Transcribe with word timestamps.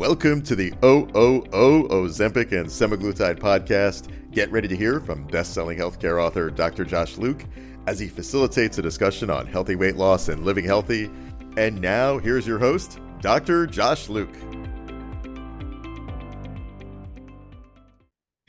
Welcome 0.00 0.40
to 0.44 0.56
the 0.56 0.72
OOO 0.82 1.42
Ozempic 1.90 2.58
and 2.58 2.66
Semaglutide 2.66 3.38
podcast. 3.38 4.10
Get 4.30 4.50
ready 4.50 4.66
to 4.66 4.74
hear 4.74 4.98
from 4.98 5.26
best-selling 5.26 5.76
healthcare 5.76 6.24
author 6.24 6.48
Dr. 6.48 6.86
Josh 6.86 7.18
Luke 7.18 7.44
as 7.86 7.98
he 7.98 8.08
facilitates 8.08 8.78
a 8.78 8.82
discussion 8.82 9.28
on 9.28 9.46
healthy 9.46 9.76
weight 9.76 9.96
loss 9.96 10.28
and 10.30 10.42
living 10.42 10.64
healthy. 10.64 11.10
And 11.58 11.82
now, 11.82 12.16
here's 12.16 12.46
your 12.46 12.58
host, 12.58 12.98
Dr. 13.20 13.66
Josh 13.66 14.08
Luke. 14.08 14.34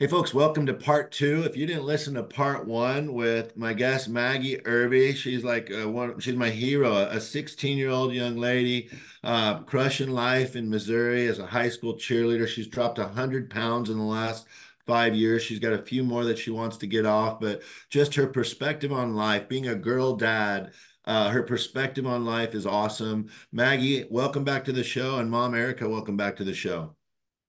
Hey, 0.02 0.08
folks, 0.08 0.34
welcome 0.34 0.66
to 0.66 0.74
part 0.74 1.12
two. 1.12 1.44
If 1.44 1.56
you 1.56 1.64
didn't 1.64 1.84
listen 1.84 2.14
to 2.14 2.24
part 2.24 2.66
one 2.66 3.14
with 3.14 3.56
my 3.56 3.72
guest, 3.72 4.08
Maggie 4.08 4.58
Irby, 4.66 5.14
she's 5.14 5.44
like 5.44 5.70
uh, 5.70 5.88
one, 5.88 6.18
she's 6.18 6.34
my 6.34 6.50
hero, 6.50 6.96
a 6.96 7.20
16 7.20 7.78
year 7.78 7.90
old 7.90 8.12
young 8.12 8.36
lady, 8.36 8.90
uh, 9.22 9.60
crushing 9.60 10.10
life 10.10 10.56
in 10.56 10.68
Missouri 10.68 11.28
as 11.28 11.38
a 11.38 11.46
high 11.46 11.68
school 11.68 11.94
cheerleader. 11.94 12.48
She's 12.48 12.66
dropped 12.66 12.98
100 12.98 13.48
pounds 13.48 13.90
in 13.90 13.96
the 13.96 14.02
last 14.02 14.48
five 14.88 15.14
years. 15.14 15.44
She's 15.44 15.60
got 15.60 15.72
a 15.72 15.78
few 15.78 16.02
more 16.02 16.24
that 16.24 16.38
she 16.38 16.50
wants 16.50 16.78
to 16.78 16.88
get 16.88 17.06
off, 17.06 17.38
but 17.38 17.62
just 17.88 18.16
her 18.16 18.26
perspective 18.26 18.92
on 18.92 19.14
life, 19.14 19.48
being 19.48 19.68
a 19.68 19.76
girl 19.76 20.16
dad, 20.16 20.72
uh, 21.04 21.28
her 21.28 21.44
perspective 21.44 22.08
on 22.08 22.26
life 22.26 22.56
is 22.56 22.66
awesome. 22.66 23.30
Maggie, 23.52 24.04
welcome 24.10 24.42
back 24.42 24.64
to 24.64 24.72
the 24.72 24.82
show. 24.82 25.18
And 25.18 25.30
mom, 25.30 25.54
Erica, 25.54 25.88
welcome 25.88 26.16
back 26.16 26.34
to 26.38 26.44
the 26.44 26.54
show. 26.54 26.96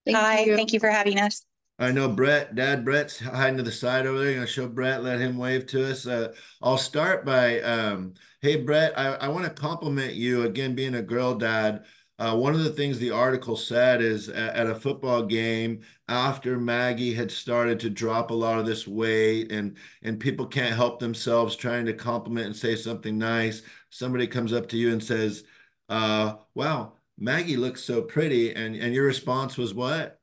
Thank 0.06 0.18
Hi, 0.18 0.42
you. 0.42 0.56
thank 0.56 0.72
you 0.72 0.80
for 0.80 0.92
having 0.92 1.20
us. 1.20 1.44
I 1.80 1.92
know 1.92 2.08
Brett, 2.08 2.56
Dad 2.56 2.86
Brett's 2.86 3.20
hiding 3.20 3.58
to 3.58 3.64
the 3.64 3.72
side 3.72 4.06
over 4.06 4.20
there. 4.20 4.36
Gonna 4.36 4.48
show 4.48 4.68
Brett, 4.68 5.04
let 5.04 5.20
him 5.20 5.38
wave 5.38 5.66
to 5.68 5.90
us. 5.90 6.06
Uh, 6.06 6.34
I'll 6.62 6.78
start 6.78 7.26
by, 7.26 7.62
um, 7.62 8.14
hey 8.42 8.58
Brett, 8.58 8.98
I, 8.98 9.16
I 9.16 9.28
want 9.30 9.46
to 9.46 9.62
compliment 9.62 10.14
you 10.14 10.44
again, 10.44 10.76
being 10.76 10.96
a 10.96 11.02
girl 11.02 11.36
dad. 11.36 11.86
Uh, 12.20 12.36
one 12.38 12.54
of 12.54 12.64
the 12.64 12.70
things 12.72 13.00
the 13.00 13.10
article 13.12 13.58
said 13.58 14.02
is 14.02 14.30
at, 14.30 14.56
at, 14.56 14.70
a 14.70 14.76
football 14.76 15.24
game 15.24 15.82
after 16.08 16.60
Maggie 16.60 17.14
had 17.14 17.32
started 17.32 17.80
to 17.80 17.90
drop 17.90 18.30
a 18.30 18.34
lot 18.36 18.60
of 18.60 18.68
this 18.68 18.88
weight 18.88 19.52
and 19.52 19.78
and 20.04 20.20
people 20.20 20.46
can't 20.46 20.76
help 20.76 21.00
themselves 21.00 21.56
trying 21.56 21.86
to 21.88 21.94
compliment 21.94 22.46
and 22.46 22.56
say 22.56 22.76
something 22.76 23.18
nice. 23.18 23.64
Somebody 23.90 24.28
comes 24.28 24.54
up 24.54 24.70
to 24.70 24.78
you 24.78 24.92
and 24.92 25.04
says, 25.04 25.44
uh, 25.90 26.36
"Wow, 26.54 26.94
Maggie 27.18 27.58
looks 27.58 27.84
so 27.84 28.04
pretty," 28.04 28.54
and 28.54 28.76
and 28.76 28.94
your 28.94 29.06
response 29.06 29.58
was 29.58 29.74
what? 29.74 30.23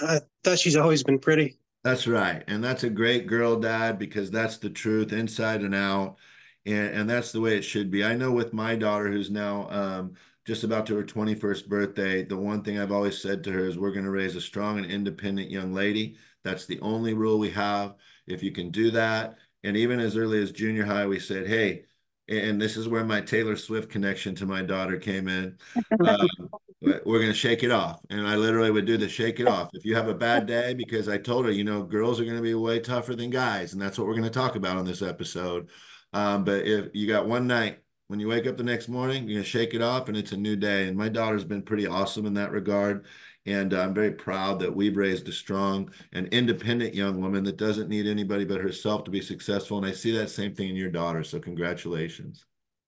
I 0.00 0.20
thought 0.42 0.58
she's 0.58 0.76
always 0.76 1.02
been 1.02 1.18
pretty. 1.18 1.58
That's 1.82 2.06
right. 2.06 2.42
And 2.48 2.64
that's 2.64 2.84
a 2.84 2.90
great 2.90 3.26
girl 3.26 3.56
dad 3.60 3.98
because 3.98 4.30
that's 4.30 4.58
the 4.58 4.70
truth 4.70 5.12
inside 5.12 5.60
and 5.62 5.74
out. 5.74 6.16
And, 6.66 6.88
and 6.94 7.10
that's 7.10 7.30
the 7.30 7.40
way 7.40 7.58
it 7.58 7.62
should 7.62 7.90
be. 7.90 8.04
I 8.04 8.14
know 8.14 8.32
with 8.32 8.54
my 8.54 8.74
daughter, 8.74 9.10
who's 9.10 9.30
now 9.30 9.68
um, 9.68 10.14
just 10.46 10.64
about 10.64 10.86
to 10.86 10.96
her 10.96 11.02
21st 11.04 11.68
birthday, 11.68 12.24
the 12.24 12.38
one 12.38 12.62
thing 12.62 12.78
I've 12.78 12.92
always 12.92 13.20
said 13.20 13.44
to 13.44 13.52
her 13.52 13.66
is 13.66 13.76
we're 13.78 13.92
going 13.92 14.06
to 14.06 14.10
raise 14.10 14.34
a 14.34 14.40
strong 14.40 14.78
and 14.78 14.86
independent 14.86 15.50
young 15.50 15.74
lady. 15.74 16.16
That's 16.42 16.64
the 16.64 16.80
only 16.80 17.12
rule 17.12 17.38
we 17.38 17.50
have. 17.50 17.96
If 18.26 18.42
you 18.42 18.52
can 18.52 18.70
do 18.70 18.90
that, 18.92 19.36
and 19.62 19.76
even 19.76 20.00
as 20.00 20.16
early 20.16 20.42
as 20.42 20.52
junior 20.52 20.86
high, 20.86 21.06
we 21.06 21.18
said, 21.18 21.46
hey, 21.46 21.84
and 22.28 22.60
this 22.60 22.76
is 22.76 22.88
where 22.88 23.04
my 23.04 23.20
Taylor 23.20 23.56
Swift 23.56 23.90
connection 23.90 24.34
to 24.36 24.46
my 24.46 24.62
daughter 24.62 24.96
came 24.98 25.28
in. 25.28 25.58
Um, 26.06 26.28
we're 26.80 27.18
going 27.18 27.32
to 27.32 27.34
shake 27.34 27.62
it 27.62 27.70
off. 27.70 28.00
And 28.10 28.26
I 28.26 28.36
literally 28.36 28.70
would 28.70 28.84
do 28.84 28.96
the 28.96 29.08
shake 29.08 29.40
it 29.40 29.48
off. 29.48 29.70
If 29.72 29.84
you 29.84 29.94
have 29.96 30.08
a 30.08 30.14
bad 30.14 30.46
day, 30.46 30.74
because 30.74 31.08
I 31.08 31.16
told 31.16 31.46
her, 31.46 31.50
you 31.50 31.64
know, 31.64 31.82
girls 31.82 32.20
are 32.20 32.24
going 32.24 32.36
to 32.36 32.42
be 32.42 32.54
way 32.54 32.78
tougher 32.78 33.14
than 33.14 33.30
guys. 33.30 33.72
And 33.72 33.80
that's 33.80 33.98
what 33.98 34.06
we're 34.06 34.14
going 34.14 34.24
to 34.24 34.30
talk 34.30 34.56
about 34.56 34.76
on 34.76 34.84
this 34.84 35.00
episode. 35.00 35.70
Um, 36.12 36.44
but 36.44 36.66
if 36.66 36.94
you 36.94 37.06
got 37.06 37.26
one 37.26 37.46
night, 37.46 37.78
when 38.08 38.20
you 38.20 38.28
wake 38.28 38.46
up 38.46 38.58
the 38.58 38.64
next 38.64 38.88
morning, 38.88 39.24
you're 39.24 39.36
going 39.36 39.44
to 39.44 39.48
shake 39.48 39.72
it 39.72 39.80
off 39.80 40.08
and 40.08 40.16
it's 40.16 40.32
a 40.32 40.36
new 40.36 40.56
day. 40.56 40.86
And 40.86 40.96
my 40.96 41.08
daughter's 41.08 41.44
been 41.44 41.62
pretty 41.62 41.86
awesome 41.86 42.26
in 42.26 42.34
that 42.34 42.52
regard. 42.52 43.06
And 43.46 43.74
I'm 43.74 43.92
very 43.92 44.12
proud 44.12 44.58
that 44.60 44.74
we've 44.74 44.96
raised 44.96 45.28
a 45.28 45.32
strong 45.32 45.90
and 46.12 46.28
independent 46.28 46.94
young 46.94 47.20
woman 47.20 47.44
that 47.44 47.58
doesn't 47.58 47.90
need 47.90 48.06
anybody 48.06 48.44
but 48.44 48.60
herself 48.60 49.04
to 49.04 49.10
be 49.10 49.20
successful. 49.20 49.76
And 49.76 49.86
I 49.86 49.92
see 49.92 50.16
that 50.16 50.30
same 50.30 50.54
thing 50.54 50.70
in 50.70 50.76
your 50.76 50.90
daughter. 50.90 51.22
So, 51.22 51.38
congratulations. 51.38 52.46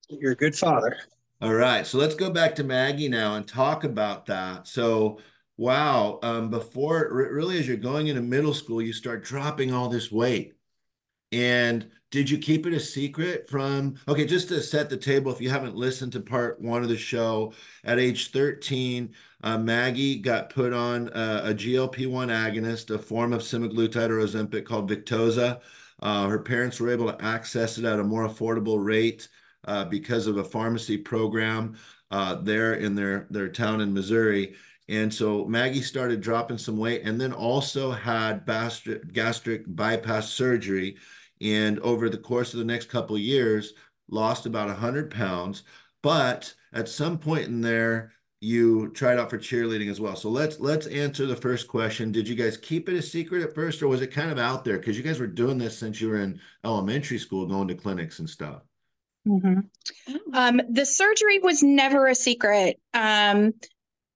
You're 0.09 0.33
a 0.33 0.37
good 0.37 0.57
father. 0.57 0.97
All 1.43 1.53
right. 1.53 1.87
So, 1.87 1.99
let's 1.99 2.15
go 2.15 2.31
back 2.31 2.55
to 2.55 2.65
Maggie 2.65 3.09
now 3.09 3.35
and 3.35 3.47
talk 3.47 3.85
about 3.85 4.25
that. 4.27 4.67
So, 4.67 5.19
wow. 5.59 6.19
Um, 6.23 6.49
before, 6.49 7.11
really, 7.13 7.59
as 7.59 7.69
you're 7.69 7.77
going 7.77 8.07
into 8.07 8.23
middle 8.23 8.55
school, 8.55 8.81
you 8.81 8.95
start 8.95 9.25
dropping 9.25 9.75
all 9.75 9.91
this 9.91 10.11
weight. 10.11 10.55
And 11.33 11.91
did 12.11 12.31
you 12.31 12.39
keep 12.39 12.67
it 12.67 12.73
a 12.73 12.81
secret 12.81 13.49
from 13.49 13.97
okay 14.09 14.25
just 14.25 14.49
to 14.49 14.61
set 14.61 14.89
the 14.89 14.97
table 14.97 15.33
if 15.33 15.41
you 15.41 15.51
haven't 15.51 15.77
listened 15.77 16.13
to 16.13 16.21
part 16.21 16.61
one 16.61 16.83
of 16.83 16.89
the 16.89 16.97
show 16.97 17.53
at 17.85 17.99
age 17.99 18.31
13 18.31 19.13
uh, 19.43 19.59
maggie 19.59 20.17
got 20.17 20.51
put 20.51 20.73
on 20.73 21.09
uh, 21.11 21.43
a 21.45 21.55
glp-1 21.55 22.29
agonist 22.29 22.95
a 22.95 22.99
form 22.99 23.33
of 23.33 23.43
semaglutide 23.43 24.11
or 24.11 24.19
ozempic 24.19 24.65
called 24.65 24.91
victoza. 24.91 25.61
Uh, 26.01 26.29
her 26.29 26.39
parents 26.39 26.79
were 26.79 26.91
able 26.91 27.11
to 27.11 27.25
access 27.25 27.79
it 27.79 27.85
at 27.85 27.99
a 27.99 28.05
more 28.05 28.29
affordable 28.29 28.83
rate 28.85 29.29
uh, 29.65 29.85
because 29.85 30.27
of 30.27 30.37
a 30.37 30.45
pharmacy 30.45 30.97
program 30.97 31.77
uh, 32.11 32.35
there 32.37 32.75
in 32.75 32.95
their, 32.95 33.27
their 33.31 33.49
town 33.49 33.81
in 33.81 33.93
missouri. 33.93 34.55
And 34.89 35.13
so 35.13 35.45
Maggie 35.47 35.83
started 35.83 36.21
dropping 36.21 36.59
some 36.59 36.77
weight 36.77 37.03
and 37.05 37.21
then 37.21 37.33
also 37.33 37.91
had 37.91 38.47
gastric 39.13 39.65
bypass 39.67 40.31
surgery 40.31 40.97
and 41.41 41.79
over 41.81 42.09
the 42.09 42.19
course 42.19 42.53
of 42.53 42.59
the 42.59 42.65
next 42.65 42.89
couple 42.89 43.17
of 43.17 43.23
years 43.23 43.75
lost 44.09 44.47
about 44.47 44.69
100 44.69 45.11
pounds. 45.11 45.65
But 46.03 46.55
at 46.73 46.89
some 46.89 47.19
point 47.19 47.47
in 47.47 47.61
there 47.61 48.13
you 48.41 48.91
tried 48.91 49.19
out 49.19 49.31
for 49.31 49.39
cheerleading 49.39 49.91
as 49.91 50.01
well. 50.01 50.15
So 50.15 50.29
let's 50.29 50.61
let's 50.61 50.87
answer 50.87 51.27
the 51.27 51.37
first 51.37 51.69
question. 51.69 52.13
Did 52.13 52.29
you 52.29 52.35
guys 52.35 52.57
keep 52.57 52.89
it 52.89 52.95
a 52.95 53.03
secret 53.03 53.43
at 53.43 53.55
first 53.55 53.83
or 53.83 53.89
was 53.89 54.03
it 54.03 54.09
kind 54.09 54.31
of 54.31 54.39
out 54.39 54.65
there? 54.65 54.79
Because 54.79 54.97
you 54.97 55.03
guys 55.03 55.19
were 55.19 55.27
doing 55.27 55.59
this 55.59 55.79
since 55.79 56.01
you 56.01 56.09
were 56.09 56.21
in 56.21 56.41
elementary 56.65 57.19
school 57.19 57.47
going 57.47 57.69
to 57.69 57.75
clinics 57.75 58.19
and 58.19 58.29
stuff. 58.29 58.63
Mm-hmm. 59.27 59.59
um, 60.35 60.61
the 60.71 60.87
surgery 60.87 61.41
was 61.41 61.63
never 61.63 62.07
a 62.07 62.15
secret. 62.15 62.79
Um, 62.95 63.55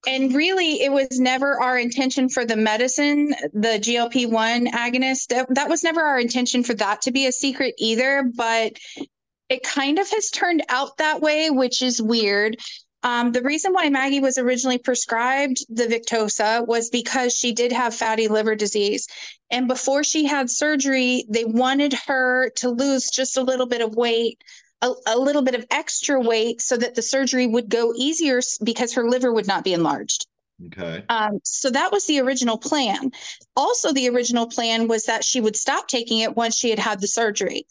and 0.07 0.33
really 0.33 0.81
it 0.81 0.91
was 0.91 1.19
never 1.19 1.61
our 1.61 1.77
intention 1.77 2.29
for 2.29 2.45
the 2.45 2.55
medicine 2.55 3.33
the 3.53 3.79
glp-1 3.79 4.67
agonist. 4.71 5.27
That, 5.27 5.47
that 5.53 5.69
was 5.69 5.83
never 5.83 6.01
our 6.01 6.19
intention 6.19 6.63
for 6.63 6.73
that 6.75 7.01
to 7.03 7.11
be 7.11 7.27
a 7.27 7.31
secret 7.31 7.75
either 7.77 8.29
but 8.35 8.73
it 9.49 9.63
kind 9.63 9.99
of 9.99 10.09
has 10.09 10.29
turned 10.29 10.63
out 10.69 10.97
that 10.97 11.21
way 11.21 11.49
which 11.49 11.81
is 11.81 12.01
weird. 12.01 12.57
Um, 13.03 13.31
the 13.31 13.41
reason 13.41 13.73
why 13.73 13.89
maggie 13.89 14.19
was 14.19 14.37
originally 14.37 14.77
prescribed 14.77 15.65
the 15.69 15.87
victoza 15.87 16.65
was 16.67 16.89
because 16.89 17.33
she 17.33 17.51
did 17.51 17.71
have 17.71 17.95
fatty 17.95 18.27
liver 18.27 18.55
disease. 18.55 19.07
And 19.51 19.67
before 19.67 20.03
she 20.03 20.25
had 20.25 20.49
surgery 20.49 21.25
they 21.29 21.45
wanted 21.45 21.93
her 22.07 22.49
to 22.57 22.69
lose 22.69 23.09
just 23.09 23.37
a 23.37 23.43
little 23.43 23.67
bit 23.67 23.81
of 23.81 23.95
weight 23.95 24.41
a, 24.81 24.93
a 25.07 25.17
little 25.17 25.41
bit 25.41 25.55
of 25.55 25.65
extra 25.71 26.19
weight 26.19 26.61
so 26.61 26.77
that 26.77 26.95
the 26.95 27.01
surgery 27.01 27.47
would 27.47 27.69
go 27.69 27.93
easier 27.95 28.41
because 28.63 28.93
her 28.93 29.09
liver 29.09 29.31
would 29.31 29.47
not 29.47 29.63
be 29.63 29.73
enlarged. 29.73 30.27
Okay. 30.67 31.03
Um, 31.09 31.39
so 31.43 31.69
that 31.71 31.91
was 31.91 32.05
the 32.05 32.19
original 32.19 32.57
plan. 32.57 33.11
Also, 33.55 33.91
the 33.91 34.09
original 34.09 34.47
plan 34.47 34.87
was 34.87 35.05
that 35.05 35.23
she 35.23 35.41
would 35.41 35.55
stop 35.55 35.87
taking 35.87 36.19
it 36.19 36.35
once 36.35 36.55
she 36.55 36.69
had 36.69 36.79
had 36.79 37.01
the 37.01 37.07
surgery. 37.07 37.65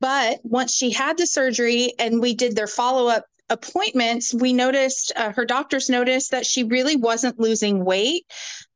But 0.00 0.40
once 0.42 0.74
she 0.74 0.90
had 0.90 1.16
the 1.16 1.26
surgery 1.26 1.92
and 1.98 2.20
we 2.20 2.34
did 2.34 2.56
their 2.56 2.66
follow 2.66 3.08
up 3.08 3.24
appointments, 3.48 4.34
we 4.34 4.52
noticed 4.52 5.12
uh, 5.16 5.32
her 5.32 5.44
doctors 5.44 5.88
noticed 5.88 6.30
that 6.32 6.46
she 6.46 6.64
really 6.64 6.96
wasn't 6.96 7.40
losing 7.40 7.84
weight 7.84 8.26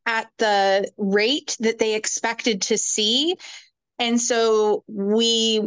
at 0.06 0.28
the 0.38 0.90
rate 0.96 1.56
that 1.60 1.78
they 1.78 1.94
expected 1.94 2.62
to 2.62 2.78
see. 2.78 3.36
And 3.98 4.18
so 4.18 4.84
we 4.86 5.60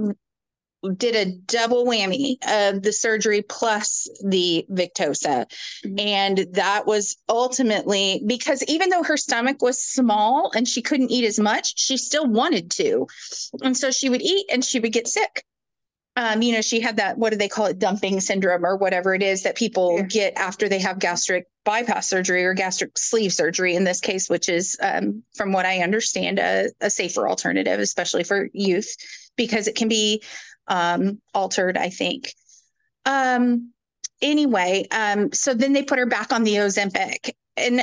did 0.97 1.15
a 1.15 1.31
double 1.31 1.85
whammy 1.85 2.37
of 2.47 2.81
the 2.81 2.91
surgery 2.91 3.41
plus 3.41 4.07
the 4.23 4.65
Victoza. 4.71 5.45
Mm-hmm. 5.85 5.99
And 5.99 6.47
that 6.53 6.85
was 6.85 7.17
ultimately 7.29 8.23
because 8.25 8.63
even 8.63 8.89
though 8.89 9.03
her 9.03 9.17
stomach 9.17 9.61
was 9.61 9.81
small 9.81 10.51
and 10.55 10.67
she 10.67 10.81
couldn't 10.81 11.11
eat 11.11 11.25
as 11.25 11.39
much, 11.39 11.77
she 11.79 11.97
still 11.97 12.27
wanted 12.27 12.71
to. 12.71 13.07
And 13.61 13.77
so 13.77 13.91
she 13.91 14.09
would 14.09 14.21
eat 14.21 14.47
and 14.51 14.63
she 14.65 14.79
would 14.79 14.93
get 14.93 15.07
sick. 15.07 15.45
Um, 16.17 16.41
you 16.41 16.51
know, 16.51 16.61
she 16.61 16.81
had 16.81 16.97
that, 16.97 17.17
what 17.17 17.29
do 17.29 17.37
they 17.37 17.47
call 17.47 17.67
it, 17.67 17.79
dumping 17.79 18.19
syndrome 18.19 18.65
or 18.65 18.75
whatever 18.75 19.13
it 19.15 19.23
is 19.23 19.43
that 19.43 19.55
people 19.55 19.95
yeah. 19.95 20.03
get 20.03 20.33
after 20.35 20.67
they 20.67 20.79
have 20.79 20.99
gastric 20.99 21.47
bypass 21.63 22.09
surgery 22.09 22.43
or 22.43 22.53
gastric 22.53 22.97
sleeve 22.97 23.31
surgery 23.31 23.75
in 23.75 23.85
this 23.85 24.01
case, 24.01 24.29
which 24.29 24.49
is, 24.49 24.77
um, 24.81 25.23
from 25.35 25.53
what 25.53 25.65
I 25.65 25.79
understand, 25.79 26.37
a, 26.37 26.69
a 26.81 26.89
safer 26.89 27.29
alternative, 27.29 27.79
especially 27.79 28.25
for 28.25 28.49
youth, 28.51 28.93
because 29.37 29.69
it 29.69 29.75
can 29.75 29.87
be 29.87 30.21
um, 30.71 31.21
altered, 31.33 31.77
I 31.77 31.89
think. 31.89 32.33
Um, 33.05 33.73
anyway, 34.21 34.87
um, 34.91 35.31
so 35.33 35.53
then 35.53 35.73
they 35.73 35.83
put 35.83 35.99
her 35.99 36.07
back 36.07 36.31
on 36.31 36.43
the 36.43 36.55
Ozempic. 36.55 37.31
And 37.57 37.81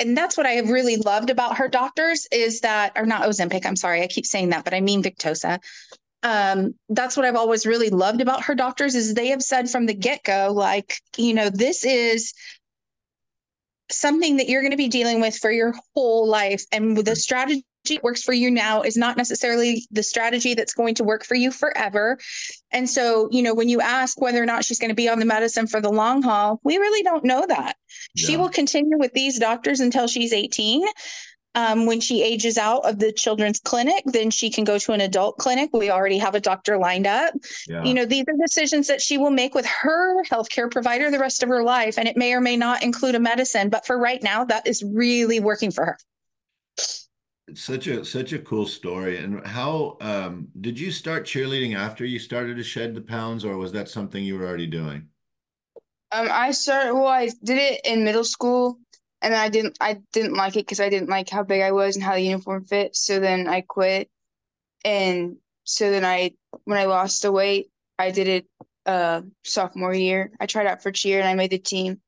and 0.00 0.16
that's 0.16 0.36
what 0.36 0.46
I 0.46 0.52
have 0.52 0.70
really 0.70 0.96
loved 0.96 1.28
about 1.28 1.58
her 1.58 1.68
doctors 1.68 2.26
is 2.32 2.60
that, 2.62 2.92
or 2.96 3.04
not 3.04 3.22
Ozempic, 3.22 3.66
I'm 3.66 3.76
sorry, 3.76 4.02
I 4.02 4.06
keep 4.06 4.24
saying 4.24 4.48
that, 4.48 4.64
but 4.64 4.74
I 4.74 4.80
mean 4.80 5.02
Victoza. 5.02 5.60
Um, 6.22 6.74
that's 6.88 7.16
what 7.16 7.26
I've 7.26 7.36
always 7.36 7.66
really 7.66 7.90
loved 7.90 8.22
about 8.22 8.44
her 8.44 8.54
doctors 8.54 8.94
is 8.94 9.12
they 9.12 9.28
have 9.28 9.42
said 9.42 9.70
from 9.70 9.86
the 9.86 9.94
get-go, 9.94 10.52
like, 10.54 11.00
you 11.16 11.34
know, 11.34 11.50
this 11.50 11.84
is 11.84 12.32
something 13.90 14.38
that 14.38 14.48
you're 14.48 14.62
going 14.62 14.70
to 14.72 14.76
be 14.76 14.88
dealing 14.88 15.20
with 15.20 15.36
for 15.36 15.50
your 15.50 15.74
whole 15.94 16.26
life. 16.26 16.64
And 16.72 16.96
the 16.96 17.16
strategy 17.16 17.64
that 17.84 18.02
works 18.02 18.22
for 18.22 18.32
you 18.32 18.50
now 18.50 18.82
is 18.82 18.96
not 18.96 19.16
necessarily 19.16 19.86
the 19.90 20.02
strategy 20.02 20.54
that's 20.54 20.74
going 20.74 20.94
to 20.96 21.04
work 21.04 21.24
for 21.24 21.34
you 21.34 21.50
forever. 21.50 22.18
And 22.72 22.88
so, 22.88 23.28
you 23.30 23.42
know, 23.42 23.54
when 23.54 23.68
you 23.68 23.80
ask 23.80 24.20
whether 24.20 24.42
or 24.42 24.46
not 24.46 24.64
she's 24.64 24.78
going 24.78 24.90
to 24.90 24.94
be 24.94 25.08
on 25.08 25.18
the 25.18 25.24
medicine 25.24 25.66
for 25.66 25.80
the 25.80 25.90
long 25.90 26.22
haul, 26.22 26.60
we 26.64 26.76
really 26.76 27.02
don't 27.02 27.24
know 27.24 27.44
that. 27.46 27.76
Yeah. 28.14 28.26
She 28.26 28.36
will 28.36 28.48
continue 28.48 28.98
with 28.98 29.12
these 29.12 29.38
doctors 29.38 29.80
until 29.80 30.06
she's 30.06 30.32
18. 30.32 30.86
Um, 31.56 31.84
when 31.84 32.00
she 32.00 32.22
ages 32.22 32.56
out 32.56 32.84
of 32.88 33.00
the 33.00 33.12
children's 33.12 33.58
clinic, 33.58 34.04
then 34.06 34.30
she 34.30 34.50
can 34.50 34.62
go 34.62 34.78
to 34.78 34.92
an 34.92 35.00
adult 35.00 35.36
clinic. 35.38 35.70
We 35.72 35.90
already 35.90 36.16
have 36.18 36.36
a 36.36 36.40
doctor 36.40 36.78
lined 36.78 37.08
up. 37.08 37.34
Yeah. 37.66 37.82
You 37.82 37.92
know, 37.92 38.04
these 38.04 38.24
are 38.28 38.34
decisions 38.40 38.86
that 38.86 39.02
she 39.02 39.18
will 39.18 39.32
make 39.32 39.52
with 39.52 39.66
her 39.66 40.22
healthcare 40.26 40.70
provider 40.70 41.10
the 41.10 41.18
rest 41.18 41.42
of 41.42 41.48
her 41.48 41.64
life. 41.64 41.98
And 41.98 42.06
it 42.06 42.16
may 42.16 42.34
or 42.34 42.40
may 42.40 42.56
not 42.56 42.84
include 42.84 43.16
a 43.16 43.20
medicine, 43.20 43.68
but 43.68 43.84
for 43.84 43.98
right 43.98 44.22
now, 44.22 44.44
that 44.44 44.64
is 44.64 44.84
really 44.84 45.40
working 45.40 45.72
for 45.72 45.86
her. 45.86 45.98
Such 47.56 47.86
a 47.86 48.04
such 48.04 48.32
a 48.32 48.38
cool 48.38 48.66
story. 48.66 49.18
And 49.18 49.46
how 49.46 49.96
um, 50.00 50.48
did 50.60 50.78
you 50.78 50.90
start 50.90 51.24
cheerleading 51.26 51.74
after 51.76 52.04
you 52.04 52.18
started 52.18 52.56
to 52.56 52.62
shed 52.64 52.94
the 52.94 53.00
pounds, 53.00 53.44
or 53.44 53.56
was 53.56 53.72
that 53.72 53.88
something 53.88 54.22
you 54.24 54.38
were 54.38 54.46
already 54.46 54.66
doing? 54.66 55.08
Um, 56.12 56.28
I 56.30 56.50
started. 56.52 56.94
Well, 56.94 57.06
I 57.06 57.28
did 57.44 57.58
it 57.58 57.80
in 57.84 58.04
middle 58.04 58.24
school, 58.24 58.78
and 59.22 59.34
I 59.34 59.48
didn't 59.48 59.76
I 59.80 60.00
didn't 60.12 60.34
like 60.34 60.56
it 60.56 60.66
because 60.66 60.80
I 60.80 60.88
didn't 60.88 61.08
like 61.08 61.28
how 61.30 61.42
big 61.44 61.62
I 61.62 61.72
was 61.72 61.96
and 61.96 62.04
how 62.04 62.14
the 62.14 62.22
uniform 62.22 62.64
fit. 62.64 62.96
So 62.96 63.20
then 63.20 63.46
I 63.48 63.60
quit, 63.62 64.10
and 64.84 65.36
so 65.64 65.90
then 65.90 66.04
I 66.04 66.32
when 66.64 66.78
I 66.78 66.86
lost 66.86 67.22
the 67.22 67.32
weight, 67.32 67.70
I 67.98 68.10
did 68.10 68.28
it 68.28 68.46
uh 68.86 69.22
sophomore 69.44 69.94
year. 69.94 70.32
I 70.40 70.46
tried 70.46 70.66
out 70.66 70.82
for 70.82 70.90
cheer 70.92 71.20
and 71.20 71.28
I 71.28 71.34
made 71.34 71.50
the 71.50 71.58
team, 71.58 72.00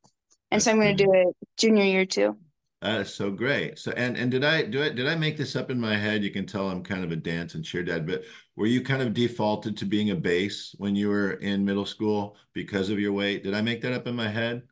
and 0.50 0.60
That's 0.60 0.64
so 0.64 0.72
I'm 0.72 0.78
going 0.78 0.96
to 0.96 1.04
do 1.04 1.12
it 1.12 1.36
junior 1.58 1.84
year 1.84 2.06
too. 2.06 2.36
That 2.82 3.00
is 3.02 3.14
so 3.14 3.30
great. 3.30 3.78
So 3.78 3.92
and 3.92 4.16
and 4.16 4.28
did 4.28 4.42
I 4.42 4.64
do 4.64 4.82
it? 4.82 4.96
Did 4.96 5.06
I 5.06 5.14
make 5.14 5.36
this 5.36 5.54
up 5.54 5.70
in 5.70 5.80
my 5.80 5.96
head? 5.96 6.24
You 6.24 6.32
can 6.32 6.46
tell 6.46 6.68
I'm 6.68 6.82
kind 6.82 7.04
of 7.04 7.12
a 7.12 7.16
dance 7.16 7.54
and 7.54 7.64
cheer 7.64 7.84
dad, 7.84 8.08
but 8.08 8.24
were 8.56 8.66
you 8.66 8.82
kind 8.82 9.00
of 9.00 9.14
defaulted 9.14 9.76
to 9.76 9.84
being 9.84 10.10
a 10.10 10.16
base 10.16 10.74
when 10.78 10.96
you 10.96 11.08
were 11.08 11.34
in 11.34 11.64
middle 11.64 11.86
school 11.86 12.36
because 12.54 12.90
of 12.90 12.98
your 12.98 13.12
weight? 13.12 13.44
Did 13.44 13.54
I 13.54 13.62
make 13.62 13.82
that 13.82 13.92
up 13.92 14.08
in 14.08 14.16
my 14.16 14.26
head? 14.26 14.62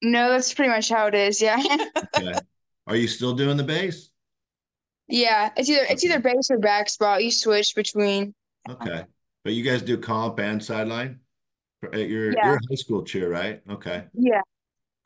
No, 0.00 0.30
that's 0.30 0.54
pretty 0.54 0.70
much 0.70 0.88
how 0.88 1.06
it 1.06 1.14
is. 1.14 1.42
Yeah. 1.42 1.62
okay. 2.16 2.32
Are 2.86 2.96
you 2.96 3.06
still 3.06 3.34
doing 3.34 3.58
the 3.58 3.64
base? 3.64 4.08
Yeah, 5.06 5.50
it's 5.54 5.68
either 5.68 5.84
it's 5.90 6.04
either 6.04 6.20
base 6.20 6.50
or 6.50 6.58
back 6.58 6.88
spot. 6.88 7.22
You 7.22 7.30
switch 7.30 7.74
between. 7.74 8.34
Okay, 8.70 9.04
but 9.44 9.52
you 9.52 9.62
guys 9.64 9.82
do 9.82 9.98
comp 9.98 10.38
and 10.38 10.64
sideline. 10.64 11.20
At 11.84 12.08
your 12.08 12.32
yeah. 12.32 12.46
your 12.46 12.60
high 12.70 12.74
school 12.76 13.04
cheer, 13.04 13.30
right? 13.30 13.60
Okay. 13.68 14.04
Yeah. 14.14 14.40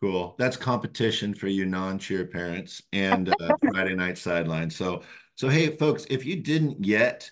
Cool. 0.03 0.35
That's 0.37 0.57
competition 0.57 1.33
for 1.33 1.47
you 1.47 1.65
non-cheer 1.65 2.25
parents 2.27 2.83
and 2.93 3.29
uh, 3.41 3.55
Friday 3.71 3.95
night 3.95 4.19
sideline. 4.19 4.69
So 4.69 5.03
so 5.37 5.49
hey 5.49 5.77
folks, 5.77 6.07
if 6.11 6.27
you 6.27 6.43
didn't 6.43 6.85
yet 6.85 7.31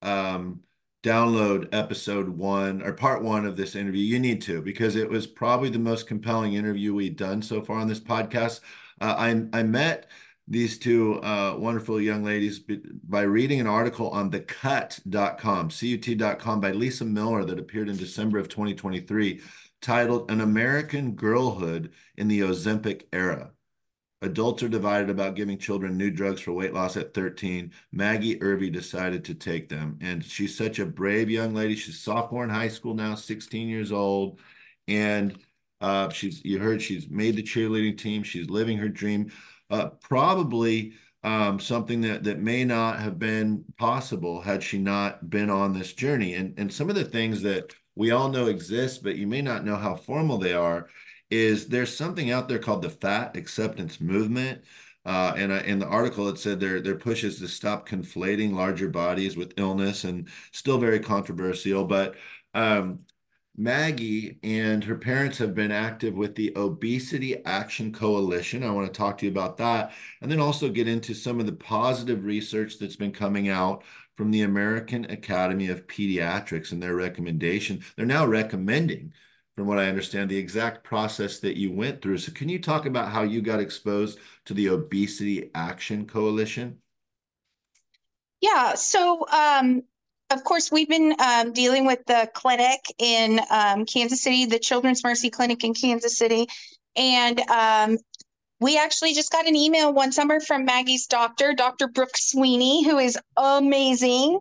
um 0.00 0.60
download 1.02 1.68
episode 1.72 2.30
one 2.30 2.80
or 2.80 2.94
part 2.94 3.22
one 3.22 3.44
of 3.44 3.58
this 3.58 3.76
interview, 3.76 4.02
you 4.02 4.18
need 4.18 4.40
to 4.42 4.62
because 4.62 4.96
it 4.96 5.10
was 5.10 5.26
probably 5.26 5.68
the 5.68 5.78
most 5.78 6.06
compelling 6.06 6.54
interview 6.54 6.94
we've 6.94 7.16
done 7.16 7.42
so 7.42 7.60
far 7.60 7.76
on 7.80 7.86
this 7.86 8.00
podcast. 8.00 8.60
Uh, 8.98 9.14
I 9.18 9.58
I 9.58 9.62
met 9.62 10.06
these 10.48 10.78
two 10.78 11.20
uh, 11.22 11.54
wonderful 11.58 12.00
young 12.00 12.24
ladies 12.24 12.60
by 13.06 13.22
reading 13.22 13.60
an 13.60 13.66
article 13.66 14.08
on 14.08 14.30
thecut.com, 14.30 14.46
cut.com 14.46 15.70
C 15.70 15.88
U 15.88 15.98
T.com 15.98 16.62
by 16.62 16.70
Lisa 16.70 17.04
Miller 17.04 17.44
that 17.44 17.58
appeared 17.58 17.90
in 17.90 17.96
December 17.98 18.38
of 18.38 18.48
2023 18.48 19.42
titled 19.82 20.30
An 20.30 20.40
American 20.40 21.12
Girlhood 21.12 21.92
in 22.16 22.28
the 22.28 22.40
Ozempic 22.40 23.04
Era. 23.12 23.52
Adults 24.22 24.62
are 24.62 24.68
divided 24.68 25.10
about 25.10 25.36
giving 25.36 25.58
children 25.58 25.96
new 25.96 26.10
drugs 26.10 26.40
for 26.40 26.52
weight 26.52 26.72
loss 26.72 26.96
at 26.96 27.12
13. 27.12 27.70
Maggie 27.92 28.42
Irby 28.42 28.70
decided 28.70 29.24
to 29.24 29.34
take 29.34 29.68
them. 29.68 29.98
And 30.00 30.24
she's 30.24 30.56
such 30.56 30.78
a 30.78 30.86
brave 30.86 31.28
young 31.28 31.54
lady. 31.54 31.76
She's 31.76 32.00
sophomore 32.00 32.42
in 32.42 32.50
high 32.50 32.68
school 32.68 32.94
now, 32.94 33.14
16 33.14 33.68
years 33.68 33.92
old. 33.92 34.40
And 34.88 35.38
uh, 35.82 36.08
she's, 36.08 36.42
you 36.44 36.58
heard, 36.58 36.80
she's 36.80 37.10
made 37.10 37.36
the 37.36 37.42
cheerleading 37.42 37.98
team. 37.98 38.22
She's 38.22 38.48
living 38.48 38.78
her 38.78 38.88
dream. 38.88 39.30
Uh, 39.68 39.88
probably 40.00 40.94
um, 41.22 41.60
something 41.60 42.00
that, 42.00 42.24
that 42.24 42.38
may 42.38 42.64
not 42.64 43.00
have 43.00 43.18
been 43.18 43.64
possible 43.76 44.40
had 44.40 44.62
she 44.62 44.78
not 44.78 45.28
been 45.28 45.50
on 45.50 45.74
this 45.74 45.92
journey. 45.92 46.34
And, 46.34 46.58
and 46.58 46.72
some 46.72 46.88
of 46.88 46.96
the 46.96 47.04
things 47.04 47.42
that 47.42 47.74
we 47.94 48.12
all 48.12 48.30
know 48.30 48.46
exist, 48.46 49.02
but 49.02 49.16
you 49.16 49.26
may 49.26 49.42
not 49.42 49.64
know 49.64 49.76
how 49.76 49.94
formal 49.94 50.38
they 50.38 50.54
are 50.54 50.88
is 51.30 51.68
there's 51.68 51.96
something 51.96 52.30
out 52.30 52.48
there 52.48 52.58
called 52.58 52.82
the 52.82 52.90
fat 52.90 53.36
acceptance 53.36 54.00
movement. 54.00 54.62
Uh, 55.04 55.32
and 55.36 55.52
uh, 55.52 55.62
in 55.64 55.78
the 55.78 55.86
article, 55.86 56.28
it 56.28 56.38
said 56.38 56.58
their 56.58 56.80
their 56.80 56.96
push 56.96 57.22
is 57.22 57.38
to 57.38 57.46
stop 57.46 57.88
conflating 57.88 58.52
larger 58.52 58.88
bodies 58.88 59.36
with 59.36 59.54
illness, 59.56 60.04
and 60.04 60.28
still 60.52 60.78
very 60.78 60.98
controversial. 60.98 61.84
But 61.84 62.16
um, 62.54 63.00
Maggie 63.56 64.38
and 64.42 64.82
her 64.84 64.96
parents 64.96 65.38
have 65.38 65.54
been 65.54 65.70
active 65.70 66.14
with 66.14 66.34
the 66.34 66.52
Obesity 66.56 67.44
Action 67.44 67.92
Coalition. 67.92 68.64
I 68.64 68.70
want 68.70 68.92
to 68.92 68.98
talk 68.98 69.18
to 69.18 69.26
you 69.26 69.30
about 69.30 69.56
that, 69.58 69.92
and 70.20 70.30
then 70.30 70.40
also 70.40 70.68
get 70.68 70.88
into 70.88 71.14
some 71.14 71.40
of 71.40 71.46
the 71.46 71.52
positive 71.52 72.24
research 72.24 72.78
that's 72.78 72.96
been 72.96 73.12
coming 73.12 73.48
out 73.48 73.84
from 74.16 74.30
the 74.30 74.42
American 74.42 75.04
Academy 75.06 75.68
of 75.68 75.86
Pediatrics 75.86 76.72
and 76.72 76.82
their 76.82 76.96
recommendation. 76.96 77.82
They're 77.96 78.06
now 78.06 78.26
recommending 78.26 79.12
from 79.56 79.66
what 79.66 79.78
I 79.78 79.88
understand, 79.88 80.30
the 80.30 80.36
exact 80.36 80.84
process 80.84 81.38
that 81.40 81.56
you 81.56 81.72
went 81.72 82.02
through. 82.02 82.18
So, 82.18 82.32
can 82.32 82.48
you 82.48 82.60
talk 82.60 82.86
about 82.86 83.10
how 83.10 83.22
you 83.22 83.40
got 83.40 83.60
exposed 83.60 84.18
to 84.44 84.54
the 84.54 84.68
Obesity 84.68 85.50
Action 85.54 86.06
Coalition? 86.06 86.78
Yeah. 88.40 88.74
So, 88.74 89.26
um, 89.28 89.82
of 90.30 90.44
course, 90.44 90.70
we've 90.70 90.88
been 90.88 91.14
um, 91.20 91.52
dealing 91.52 91.86
with 91.86 92.04
the 92.06 92.28
clinic 92.34 92.80
in 92.98 93.40
um, 93.50 93.86
Kansas 93.86 94.22
City, 94.22 94.44
the 94.44 94.58
Children's 94.58 95.02
Mercy 95.02 95.30
Clinic 95.30 95.64
in 95.64 95.72
Kansas 95.72 96.18
City. 96.18 96.46
And 96.96 97.40
um, 97.48 97.98
we 98.60 98.78
actually 98.78 99.14
just 99.14 99.32
got 99.32 99.46
an 99.46 99.56
email 99.56 99.92
one 99.92 100.12
summer 100.12 100.40
from 100.40 100.64
Maggie's 100.64 101.06
doctor, 101.06 101.54
Dr. 101.54 101.88
Brooke 101.88 102.16
Sweeney, 102.16 102.84
who 102.84 102.98
is 102.98 103.18
amazing. 103.36 104.40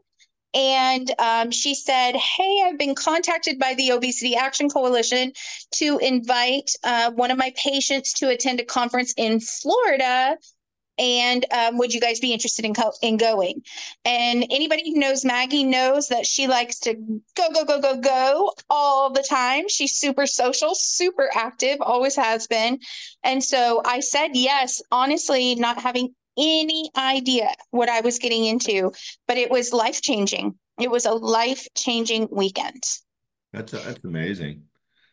And 0.56 1.12
um, 1.20 1.52
she 1.52 1.76
said, 1.76 2.16
Hey, 2.16 2.64
I've 2.66 2.78
been 2.78 2.96
contacted 2.96 3.60
by 3.60 3.74
the 3.76 3.92
Obesity 3.92 4.36
Action 4.36 4.70
Coalition 4.70 5.34
to 5.74 5.98
invite 6.00 6.72
uh, 6.84 7.12
one 7.12 7.30
of 7.30 7.38
my 7.38 7.54
patients 7.62 8.14
to 8.14 8.30
attend 8.30 8.62
a 8.62 8.66
conference 8.66 9.14
in 9.18 9.42
Florida. 9.42 10.38
And 10.98 11.46
um, 11.52 11.78
would 11.78 11.94
you 11.94 12.00
guys 12.00 12.22
be 12.22 12.32
interested 12.32 12.64
in, 12.64 12.74
co- 12.74 12.94
in 13.02 13.18
going? 13.18 13.64
And 14.06 14.46
anybody 14.50 14.94
who 14.94 15.00
knows 15.00 15.26
Maggie 15.26 15.66
knows 15.66 16.08
that 16.08 16.26
she 16.26 16.48
likes 16.48 16.80
to 16.80 16.94
go, 16.94 17.50
go, 17.54 17.66
go, 17.66 17.82
go, 17.82 18.00
go 18.00 18.54
all 18.70 19.12
the 19.12 19.26
time. 19.30 19.68
She's 19.68 19.98
super 19.98 20.26
social, 20.26 20.74
super 20.74 21.30
active, 21.36 21.80
always 21.82 22.16
has 22.16 22.48
been. 22.48 22.80
And 23.26 23.44
so 23.44 23.82
I 23.84 24.00
said 24.00 24.30
yes, 24.36 24.82
honestly, 24.90 25.56
not 25.56 25.82
having 25.82 26.16
any 26.38 26.90
idea 26.98 27.50
what 27.72 27.90
I 27.90 28.02
was 28.02 28.20
getting 28.20 28.46
into, 28.46 28.92
but 29.28 29.38
it 29.38 29.50
was 29.50 29.74
life 29.74 30.02
changing. 30.02 30.56
It 30.80 30.92
was 30.92 31.06
a 31.06 31.14
life 31.14 31.68
changing 31.76 32.28
weekend. 32.32 32.84
That's 33.54 33.74
a, 33.74 33.78
that's 33.78 34.04
amazing. 34.04 34.64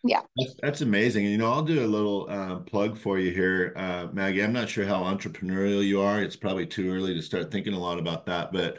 Yeah, 0.05 0.23
that's, 0.37 0.55
that's 0.61 0.81
amazing. 0.81 1.25
And 1.25 1.33
you 1.33 1.39
know, 1.39 1.53
I'll 1.53 1.63
do 1.63 1.85
a 1.85 1.87
little 1.87 2.27
uh, 2.29 2.57
plug 2.57 2.99
for 2.99 3.21
you 3.21 3.31
here, 3.31 3.73
uh, 3.77 4.09
Maggie. 4.13 4.43
I'm 4.43 4.53
not 4.53 4.69
sure 4.69 4.85
how 4.85 5.03
entrepreneurial 5.03 5.87
you 5.87 6.01
are. 6.01 6.21
It's 6.21 6.35
probably 6.35 6.67
too 6.67 6.93
early 6.93 7.15
to 7.15 7.23
start 7.23 7.53
thinking 7.53 7.75
a 7.75 7.79
lot 7.79 8.01
about 8.01 8.27
that, 8.27 8.53
but 8.53 8.79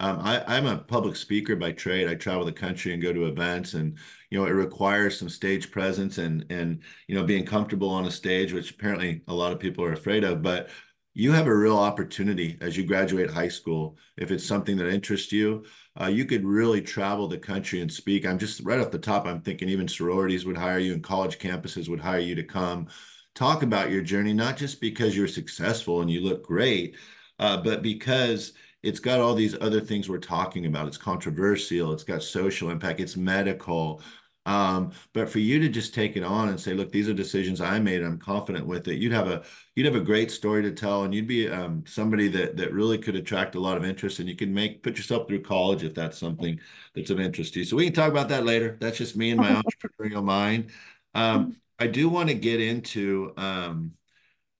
um, 0.00 0.18
I, 0.20 0.56
am 0.56 0.64
a 0.64 0.78
public 0.78 1.14
speaker 1.14 1.56
by 1.56 1.72
trade. 1.72 2.08
I 2.08 2.14
travel 2.14 2.46
the 2.46 2.52
country 2.52 2.94
and 2.94 3.02
go 3.02 3.12
to 3.12 3.26
events, 3.26 3.74
and 3.74 3.98
you 4.30 4.38
know 4.38 4.46
it 4.46 4.52
requires 4.52 5.18
some 5.18 5.28
stage 5.28 5.70
presence 5.70 6.16
and 6.16 6.46
and 6.48 6.80
you 7.06 7.14
know 7.14 7.24
being 7.24 7.44
comfortable 7.44 7.90
on 7.90 8.06
a 8.06 8.10
stage, 8.10 8.52
which 8.54 8.70
apparently 8.70 9.20
a 9.28 9.34
lot 9.34 9.52
of 9.52 9.58
people 9.58 9.84
are 9.84 9.92
afraid 9.92 10.24
of. 10.24 10.40
But 10.40 10.70
you 11.12 11.32
have 11.32 11.46
a 11.46 11.54
real 11.54 11.78
opportunity 11.78 12.56
as 12.60 12.76
you 12.76 12.84
graduate 12.84 13.30
high 13.30 13.48
school. 13.48 13.96
If 14.16 14.30
it's 14.30 14.46
something 14.46 14.76
that 14.76 14.92
interests 14.92 15.32
you, 15.32 15.64
uh, 16.00 16.06
you 16.06 16.24
could 16.24 16.44
really 16.44 16.80
travel 16.80 17.26
the 17.26 17.38
country 17.38 17.80
and 17.80 17.92
speak. 17.92 18.24
I'm 18.24 18.38
just 18.38 18.60
right 18.60 18.78
off 18.78 18.90
the 18.90 18.98
top, 18.98 19.26
I'm 19.26 19.40
thinking 19.40 19.68
even 19.68 19.88
sororities 19.88 20.46
would 20.46 20.56
hire 20.56 20.78
you 20.78 20.92
and 20.92 21.02
college 21.02 21.38
campuses 21.38 21.88
would 21.88 22.00
hire 22.00 22.20
you 22.20 22.34
to 22.36 22.44
come 22.44 22.88
talk 23.34 23.62
about 23.62 23.90
your 23.90 24.02
journey, 24.02 24.32
not 24.32 24.56
just 24.56 24.80
because 24.80 25.16
you're 25.16 25.28
successful 25.28 26.00
and 26.00 26.10
you 26.10 26.20
look 26.20 26.44
great, 26.44 26.96
uh, 27.38 27.56
but 27.56 27.82
because 27.82 28.52
it's 28.82 29.00
got 29.00 29.20
all 29.20 29.34
these 29.34 29.56
other 29.60 29.80
things 29.80 30.08
we're 30.08 30.18
talking 30.18 30.66
about. 30.66 30.88
It's 30.88 30.96
controversial, 30.96 31.92
it's 31.92 32.04
got 32.04 32.22
social 32.22 32.70
impact, 32.70 33.00
it's 33.00 33.16
medical, 33.16 34.02
um, 34.46 34.92
but 35.12 35.28
for 35.28 35.38
you 35.38 35.58
to 35.60 35.68
just 35.68 35.94
take 35.94 36.16
it 36.16 36.22
on 36.22 36.48
and 36.48 36.58
say, 36.58 36.72
look, 36.72 36.90
these 36.90 37.08
are 37.08 37.14
decisions 37.14 37.60
I 37.60 37.78
made. 37.78 38.02
I'm 38.02 38.18
confident 38.18 38.66
with 38.66 38.88
it. 38.88 38.96
You'd 38.96 39.12
have 39.12 39.28
a 39.28 39.42
you'd 39.76 39.86
have 39.86 39.94
a 39.96 40.00
great 40.00 40.30
story 40.30 40.62
to 40.62 40.72
tell, 40.72 41.04
and 41.04 41.14
you'd 41.14 41.26
be 41.26 41.48
um, 41.48 41.84
somebody 41.86 42.28
that 42.28 42.56
that 42.56 42.72
really 42.72 42.98
could 42.98 43.16
attract 43.16 43.54
a 43.54 43.60
lot 43.60 43.76
of 43.76 43.84
interest, 43.84 44.18
and 44.18 44.28
you 44.28 44.36
can 44.36 44.52
make 44.52 44.82
put 44.82 44.96
yourself 44.96 45.28
through 45.28 45.42
college 45.42 45.82
if 45.84 45.94
that's 45.94 46.18
something 46.18 46.58
that's 46.94 47.10
of 47.10 47.20
interest 47.20 47.52
to 47.54 47.60
you. 47.60 47.64
So 47.66 47.76
we 47.76 47.84
can 47.84 47.92
talk 47.92 48.10
about 48.10 48.30
that 48.30 48.44
later. 48.44 48.76
That's 48.80 48.98
just 48.98 49.16
me 49.16 49.30
and 49.30 49.40
my 49.40 49.50
entrepreneurial 49.62 50.24
mind. 50.24 50.70
Um, 51.14 51.56
I 51.78 51.86
do 51.86 52.08
want 52.08 52.28
to 52.28 52.34
get 52.34 52.60
into 52.60 53.32
um, 53.36 53.92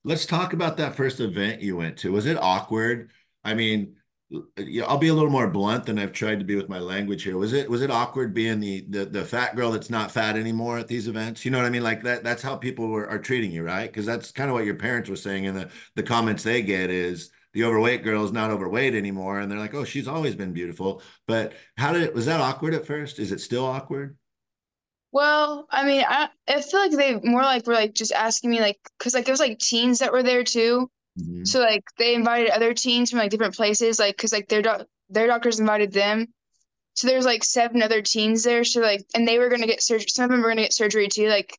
let's 0.04 0.26
talk 0.26 0.52
about 0.52 0.76
that 0.78 0.94
first 0.94 1.20
event 1.20 1.62
you 1.62 1.76
went 1.76 1.99
to. 1.99 2.12
Was 2.12 2.26
it 2.26 2.37
awkward? 2.37 3.10
I 3.44 3.54
mean, 3.54 3.96
yeah, 4.58 4.84
I'll 4.84 4.99
be 4.99 5.08
a 5.08 5.14
little 5.14 5.30
more 5.30 5.49
blunt 5.49 5.87
than 5.87 5.99
I've 5.99 6.12
tried 6.12 6.38
to 6.38 6.44
be 6.44 6.54
with 6.54 6.68
my 6.68 6.78
language 6.78 7.25
here. 7.25 7.37
Was 7.37 7.52
it 7.52 7.68
was 7.68 7.82
it 7.82 7.90
awkward 7.90 8.32
being 8.32 8.60
the 8.60 8.87
the, 8.88 9.04
the 9.04 9.25
fat 9.25 9.56
girl 9.56 9.72
that's 9.72 9.90
not 9.90 10.12
fat 10.12 10.37
anymore 10.37 10.78
at 10.78 10.87
these 10.88 11.08
events? 11.08 11.44
You 11.44 11.50
know 11.50 11.58
what 11.58 11.66
I 11.66 11.70
mean? 11.70 11.82
Like 11.82 12.02
that 12.04 12.22
that's 12.22 12.42
how 12.42 12.56
people 12.56 12.88
were, 12.88 13.08
are 13.08 13.18
treating 13.18 13.50
you, 13.50 13.64
right? 13.64 13.88
Because 13.88 14.06
that's 14.06 14.30
kind 14.30 14.49
of 14.49 14.54
what 14.54 14.64
your 14.64 14.76
parents 14.76 15.10
were 15.10 15.16
saying, 15.16 15.46
and 15.46 15.56
the 15.56 15.70
the 15.96 16.04
comments 16.04 16.44
they 16.44 16.62
get 16.62 16.90
is 16.90 17.30
the 17.52 17.64
overweight 17.64 18.04
girl 18.04 18.25
is 18.25 18.32
not 18.32 18.50
overweight 18.50 18.94
anymore, 18.94 19.40
and 19.40 19.50
they're 19.50 19.58
like, 19.58 19.75
oh, 19.75 19.84
she's 19.84 20.06
always 20.06 20.37
been 20.37 20.52
beautiful. 20.52 21.02
But 21.26 21.54
how 21.76 21.92
did 21.92 22.14
was 22.14 22.26
that 22.26 22.40
awkward 22.40 22.75
at 22.75 22.87
first? 22.87 23.18
Is 23.18 23.32
it 23.32 23.40
still 23.40 23.64
awkward? 23.66 24.16
Well, 25.12 25.66
I 25.70 25.84
mean, 25.84 26.04
I 26.08 26.28
I 26.49 26.62
feel 26.62 26.80
like 26.80 26.92
they 26.92 27.18
more 27.20 27.42
like 27.42 27.66
were 27.66 27.75
like 27.75 27.94
just 27.94 28.12
asking 28.12 28.50
me 28.50 28.60
like 28.60 28.78
because 28.99 29.14
like 29.14 29.26
it 29.28 29.30
was 29.30 29.40
like 29.40 29.58
teens 29.58 29.99
that 29.99 30.12
were 30.12 30.22
there 30.22 30.44
too. 30.44 30.88
Mhm. 31.21 31.47
So 31.47 31.61
like 31.61 31.85
they 31.99 32.15
invited 32.15 32.50
other 32.50 32.75
teens 32.75 33.11
from 33.11 33.19
like 33.21 33.31
different 33.31 33.57
places, 33.57 33.99
like 33.99 34.17
because 34.17 34.33
like 34.33 34.49
their 34.49 34.62
doc 34.62 34.87
their 35.11 35.27
doctors 35.27 35.61
invited 35.61 35.93
them. 35.93 36.29
So 36.95 37.09
there's 37.09 37.25
like 37.27 37.45
seven 37.45 37.83
other 37.83 38.03
teens 38.03 38.45
there. 38.45 38.65
So 38.65 38.81
like, 38.81 39.05
and 39.15 39.27
they 39.27 39.39
were 39.39 39.49
gonna 39.49 39.67
get 39.67 39.83
surgery. 39.83 40.09
Some 40.09 40.25
of 40.27 40.31
them 40.31 40.43
were 40.43 40.49
gonna 40.50 40.62
get 40.62 40.73
surgery 40.73 41.09
too. 41.09 41.29
Like 41.29 41.59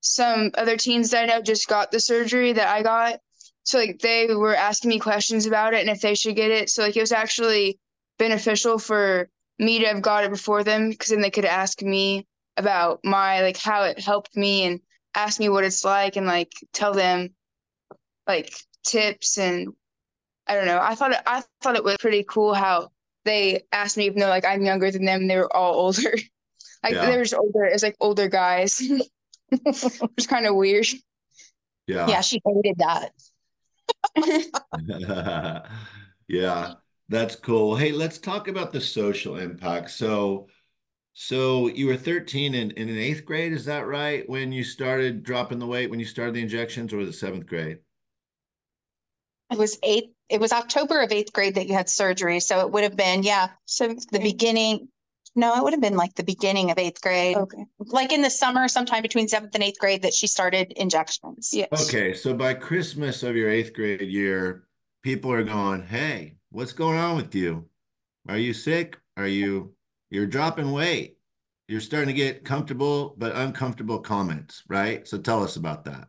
some 0.00 0.50
other 0.54 0.76
teens 0.76 1.10
that 1.10 1.24
I 1.24 1.26
know 1.26 1.42
just 1.42 1.68
got 1.68 1.90
the 1.90 2.00
surgery 2.00 2.52
that 2.52 2.68
I 2.68 2.82
got. 2.82 3.20
So 3.64 3.78
like 3.78 3.98
they 4.00 4.28
were 4.34 4.54
asking 4.54 4.90
me 4.90 4.98
questions 5.00 5.46
about 5.46 5.74
it 5.74 5.80
and 5.80 5.90
if 5.90 6.00
they 6.00 6.14
should 6.14 6.36
get 6.36 6.50
it. 6.50 6.70
So 6.70 6.82
like 6.82 6.96
it 6.96 7.00
was 7.00 7.12
actually 7.12 7.78
beneficial 8.18 8.78
for 8.78 9.28
me 9.58 9.80
to 9.80 9.86
have 9.86 10.02
got 10.02 10.24
it 10.24 10.30
before 10.30 10.64
them 10.64 10.90
because 10.90 11.08
then 11.10 11.20
they 11.20 11.30
could 11.30 11.44
ask 11.44 11.82
me 11.82 12.26
about 12.56 13.00
my 13.04 13.42
like 13.42 13.56
how 13.58 13.82
it 13.84 13.98
helped 13.98 14.36
me 14.36 14.64
and 14.64 14.80
ask 15.14 15.40
me 15.40 15.48
what 15.48 15.64
it's 15.64 15.84
like 15.84 16.16
and 16.16 16.26
like 16.26 16.52
tell 16.72 16.92
them 16.92 17.34
like 18.26 18.52
tips 18.86 19.38
and 19.38 19.72
I 20.46 20.54
don't 20.54 20.66
know. 20.66 20.78
I 20.80 20.94
thought 20.94 21.12
it, 21.12 21.20
I 21.26 21.42
thought 21.60 21.76
it 21.76 21.84
was 21.84 21.96
pretty 21.98 22.24
cool 22.28 22.54
how 22.54 22.90
they 23.24 23.62
asked 23.72 23.96
me 23.96 24.06
even 24.06 24.20
though 24.20 24.28
like 24.28 24.44
I'm 24.44 24.62
younger 24.64 24.90
than 24.90 25.04
them, 25.04 25.26
they 25.26 25.36
were 25.36 25.54
all 25.54 25.74
older. 25.86 26.12
like 26.82 26.94
Yeah. 26.94 27.06
they 27.06 27.16
were 27.16 27.24
just 27.24 27.34
older. 27.34 27.64
It's 27.64 27.82
like 27.82 27.96
older 28.00 28.28
guys. 28.28 28.80
it 29.50 30.10
was 30.16 30.26
kind 30.26 30.46
of 30.46 30.54
weird. 30.54 30.86
Yeah. 31.86 32.06
Yeah, 32.08 32.20
she 32.20 32.40
hated 32.44 32.78
that. 32.78 33.12
Yeah, 36.28 36.74
that's 37.08 37.36
cool. 37.36 37.76
Hey, 37.76 37.92
let's 37.92 38.18
talk 38.18 38.48
about 38.48 38.72
the 38.72 38.80
social 38.80 39.36
impact. 39.36 39.90
So, 39.92 40.48
so 41.12 41.68
you 41.68 41.86
were 41.86 41.96
13 41.96 42.52
in, 42.54 42.72
in 42.72 42.88
an 42.88 42.98
eighth 42.98 43.24
grade, 43.24 43.52
is 43.52 43.64
that 43.66 43.86
right? 43.86 44.28
When 44.28 44.50
you 44.50 44.64
started 44.64 45.22
dropping 45.22 45.60
the 45.60 45.66
weight, 45.66 45.88
when 45.88 46.00
you 46.00 46.04
started 46.04 46.34
the 46.34 46.42
injections, 46.42 46.92
or 46.92 46.96
was 46.96 47.08
it 47.08 47.12
seventh 47.12 47.46
grade? 47.46 47.78
It 49.50 49.58
was 49.58 49.78
eighth, 49.82 50.08
it 50.28 50.40
was 50.40 50.52
October 50.52 51.00
of 51.02 51.12
eighth 51.12 51.32
grade 51.32 51.54
that 51.54 51.68
you 51.68 51.74
had 51.74 51.88
surgery. 51.88 52.40
So 52.40 52.60
it 52.60 52.70
would 52.72 52.82
have 52.82 52.96
been, 52.96 53.22
yeah, 53.22 53.48
Seventh 53.66 54.06
the 54.10 54.18
grade. 54.18 54.32
beginning. 54.32 54.88
No, 55.38 55.54
it 55.54 55.62
would 55.62 55.72
have 55.74 55.82
been 55.82 55.96
like 55.96 56.14
the 56.14 56.24
beginning 56.24 56.70
of 56.70 56.78
eighth 56.78 57.00
grade, 57.02 57.36
Okay. 57.36 57.64
like 57.78 58.10
in 58.12 58.22
the 58.22 58.30
summer, 58.30 58.68
sometime 58.68 59.02
between 59.02 59.28
seventh 59.28 59.54
and 59.54 59.62
eighth 59.62 59.78
grade 59.78 60.02
that 60.02 60.14
she 60.14 60.26
started 60.26 60.72
injections. 60.76 61.50
Yes. 61.52 61.68
Okay, 61.88 62.14
so 62.14 62.32
by 62.34 62.54
Christmas 62.54 63.22
of 63.22 63.36
your 63.36 63.50
eighth 63.50 63.74
grade 63.74 64.00
year, 64.00 64.66
people 65.02 65.30
are 65.30 65.44
going, 65.44 65.82
"Hey, 65.82 66.36
what's 66.50 66.72
going 66.72 66.98
on 66.98 67.16
with 67.16 67.34
you? 67.34 67.68
Are 68.28 68.38
you 68.38 68.54
sick? 68.54 68.98
Are 69.16 69.28
you 69.28 69.74
you're 70.10 70.26
dropping 70.26 70.72
weight? 70.72 71.18
You're 71.68 71.80
starting 71.80 72.08
to 72.08 72.14
get 72.14 72.44
comfortable 72.44 73.14
but 73.18 73.34
uncomfortable 73.36 73.98
comments, 73.98 74.62
right? 74.68 75.06
So 75.06 75.18
tell 75.18 75.42
us 75.42 75.56
about 75.56 75.84
that. 75.84 76.08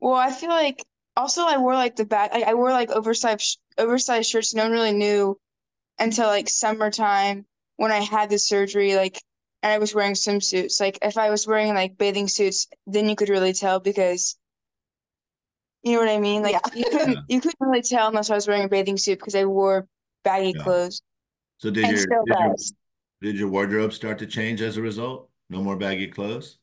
Well, 0.00 0.14
I 0.14 0.32
feel 0.32 0.48
like 0.50 0.84
also 1.16 1.42
I 1.46 1.56
wore 1.58 1.74
like 1.74 1.94
the 1.96 2.04
back. 2.04 2.32
I, 2.34 2.42
I 2.42 2.54
wore 2.54 2.72
like 2.72 2.90
oversized 2.90 3.40
sh- 3.42 3.56
oversized 3.78 4.28
shirts. 4.28 4.52
No 4.54 4.64
one 4.64 4.72
really 4.72 4.92
knew 4.92 5.38
until 5.98 6.28
like 6.28 6.48
summertime 6.48 7.46
when 7.76 7.92
I 7.92 8.00
had 8.00 8.30
the 8.30 8.38
surgery. 8.38 8.96
Like, 8.96 9.22
and 9.62 9.72
I 9.72 9.78
was 9.78 9.94
wearing 9.94 10.14
swimsuits. 10.14 10.80
Like, 10.80 10.98
if 11.02 11.18
I 11.18 11.30
was 11.30 11.46
wearing 11.46 11.74
like 11.74 11.98
bathing 11.98 12.28
suits, 12.28 12.68
then 12.86 13.08
you 13.08 13.16
could 13.16 13.28
really 13.30 13.52
tell 13.54 13.80
because 13.80 14.36
you 15.82 15.92
know 15.92 16.00
what 16.00 16.08
I 16.08 16.18
mean. 16.18 16.42
Like, 16.42 16.54
Yeah. 16.54 16.70
you 16.74 16.84
couldn't 16.90 17.18
you 17.28 17.40
couldn't 17.40 17.60
really 17.60 17.82
tell 17.82 18.08
unless 18.08 18.30
I 18.30 18.34
was 18.34 18.48
wearing 18.48 18.64
a 18.64 18.68
bathing 18.68 18.96
suit 18.96 19.18
because 19.18 19.34
I 19.34 19.44
wore 19.44 19.86
baggy 20.24 20.54
Yeah. 20.54 20.62
clothes. 20.62 21.02
So 21.58 21.70
did 21.70 21.88
your 21.88 22.06
did 22.06 22.38
your, 22.38 22.54
did 23.22 23.38
your 23.38 23.48
wardrobe 23.48 23.92
start 23.92 24.18
to 24.20 24.26
change 24.26 24.60
as 24.62 24.76
a 24.76 24.82
result? 24.82 25.30
No 25.50 25.62
more 25.62 25.76
baggy 25.76 26.08
clothes? 26.08 26.57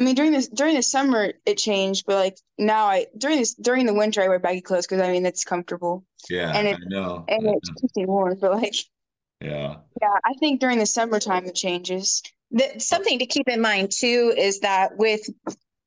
I 0.00 0.02
mean, 0.02 0.14
during 0.14 0.32
this 0.32 0.48
during 0.48 0.76
the 0.76 0.82
summer 0.82 1.34
it 1.44 1.58
changed, 1.58 2.04
but 2.06 2.16
like 2.16 2.36
now 2.56 2.86
I 2.86 3.06
during 3.18 3.38
this 3.38 3.54
during 3.54 3.84
the 3.84 3.92
winter 3.92 4.22
I 4.22 4.28
wear 4.28 4.38
baggy 4.38 4.62
clothes 4.62 4.86
because 4.86 5.02
I 5.02 5.12
mean 5.12 5.26
it's 5.26 5.44
comfortable 5.44 6.04
Yeah, 6.30 6.52
And 6.56 6.66
it- 6.68 6.76
I 6.76 6.88
know. 6.88 7.24
and 7.28 7.46
I 7.46 7.52
it's 7.52 7.96
know. 7.96 8.06
warm. 8.06 8.38
But 8.40 8.52
like. 8.52 8.74
Yeah. 9.42 9.76
Yeah, 10.02 10.14
I 10.24 10.34
think 10.38 10.60
during 10.60 10.78
the 10.78 10.86
summertime 10.86 11.46
it 11.46 11.54
changes. 11.54 12.22
The, 12.50 12.78
something 12.78 13.18
to 13.18 13.26
keep 13.26 13.48
in 13.48 13.60
mind 13.60 13.90
too 13.90 14.34
is 14.36 14.60
that 14.60 14.96
with, 14.96 15.20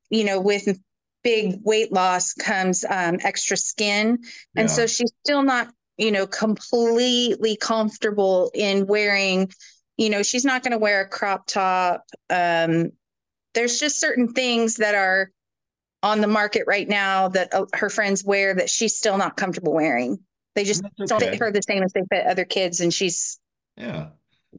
you 0.10 0.24
know, 0.24 0.40
with 0.40 0.80
big 1.24 1.60
weight 1.64 1.92
loss 1.92 2.34
comes 2.34 2.84
um, 2.90 3.18
extra 3.24 3.58
skin. 3.58 4.20
And 4.56 4.68
Yeah. 4.70 4.74
so 4.76 4.88
she's 4.88 5.12
still 5.24 5.42
not, 5.44 5.72
you 5.98 6.12
know, 6.12 6.26
completely 6.28 7.56
comfortable 7.56 8.50
in 8.56 8.88
wearing, 8.88 9.52
you 9.98 10.10
know, 10.10 10.24
she's 10.24 10.46
not 10.46 10.64
going 10.64 10.72
to 10.72 10.78
wear 10.80 11.02
a 11.02 11.08
crop 11.08 11.46
top. 11.48 12.06
Um, 12.30 12.92
there's 13.54 13.80
just 13.80 14.00
certain 14.00 14.34
things 14.34 14.76
that 14.76 14.96
are 14.96 15.32
on 16.02 16.20
the 16.20 16.28
market 16.28 16.64
right 16.68 16.88
now 16.88 17.30
that 17.30 17.54
uh, 17.54 17.66
her 17.74 17.90
friends 17.90 18.24
wear 18.24 18.54
that 18.54 18.70
she's 18.70 18.98
still 18.98 19.18
not 19.18 19.38
comfortable 19.38 19.74
wearing. 19.74 20.20
They 20.56 20.64
just 20.64 20.84
That's 20.98 21.10
don't 21.10 21.20
fit 21.20 21.40
her 21.40 21.52
the 21.52 21.62
same 21.64 21.82
as 21.82 21.94
they 21.94 22.04
fit 22.12 22.28
other 22.28 22.46
kids. 22.46 22.82
And 22.82 22.94
she's, 22.94 23.40
Yeah, 23.78 24.10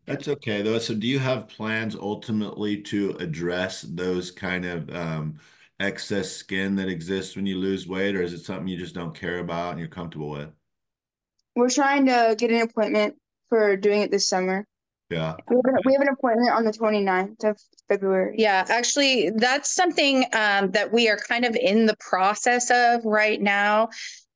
that's 0.07 0.27
okay 0.27 0.63
though. 0.63 0.79
So 0.79 0.95
do 0.95 1.07
you 1.07 1.19
have 1.19 1.49
plans 1.49 1.95
ultimately 1.95 2.81
to 2.83 3.11
address 3.21 3.83
those 3.83 4.31
kind 4.31 4.65
of 4.65 4.95
um, 4.95 5.39
excess 5.81 6.33
skin 6.33 6.77
that 6.77 6.89
exists 6.89 7.37
when 7.37 7.47
you 7.47 7.59
lose 7.59 7.87
weight, 7.87 8.17
or 8.17 8.23
is 8.23 8.33
it 8.33 8.45
something 8.45 8.67
you 8.67 8.79
just 8.79 8.95
don't 8.95 9.15
care 9.15 9.39
about 9.39 9.73
and 9.73 9.79
you're 9.79 9.89
comfortable 9.89 10.31
with? 10.31 10.51
We're 11.55 11.71
trying 11.71 12.07
to 12.07 12.35
get 12.37 12.51
an 12.51 12.63
appointment 12.63 13.17
for 13.49 13.77
doing 13.77 14.01
it 14.03 14.11
this 14.11 14.29
summer. 14.29 14.67
Yeah. 15.11 15.37
We 15.49 15.57
have, 15.57 15.75
an, 15.75 15.81
we 15.85 15.93
have 15.93 16.03
an 16.03 16.09
appointment 16.09 16.51
on 16.51 16.65
the 16.65 16.73
29th 16.73 17.45
of 17.45 17.61
February. 17.89 18.37
Yeah, 18.39 18.65
actually, 18.69 19.31
that's 19.37 19.75
something 19.75 20.25
um, 20.33 20.71
that 20.71 20.93
we 20.93 21.09
are 21.09 21.17
kind 21.17 21.45
of 21.45 21.55
in 21.57 21.87
the 21.87 21.97
process 22.01 22.71
of 22.71 23.05
right 23.05 23.41
now. 23.41 23.91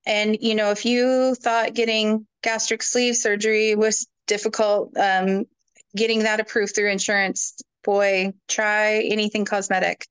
And, 0.06 0.36
you 0.40 0.54
know, 0.54 0.70
if 0.70 0.84
you 0.84 1.34
thought 1.36 1.74
getting 1.74 2.26
gastric 2.42 2.82
sleeve 2.82 3.16
surgery 3.16 3.74
was 3.74 4.06
difficult, 4.26 4.96
um, 4.96 5.44
getting 5.96 6.20
that 6.20 6.40
approved 6.40 6.74
through 6.74 6.90
insurance, 6.90 7.60
boy, 7.82 8.32
try 8.46 9.02
anything 9.10 9.44
cosmetic. 9.44 10.06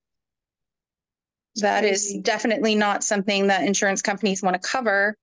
That 1.55 1.83
is 1.83 2.15
definitely 2.21 2.75
not 2.75 3.03
something 3.03 3.47
that 3.47 3.63
insurance 3.63 4.01
companies 4.01 4.43
want 4.43 4.61
to 4.61 4.67
cover. 4.67 5.15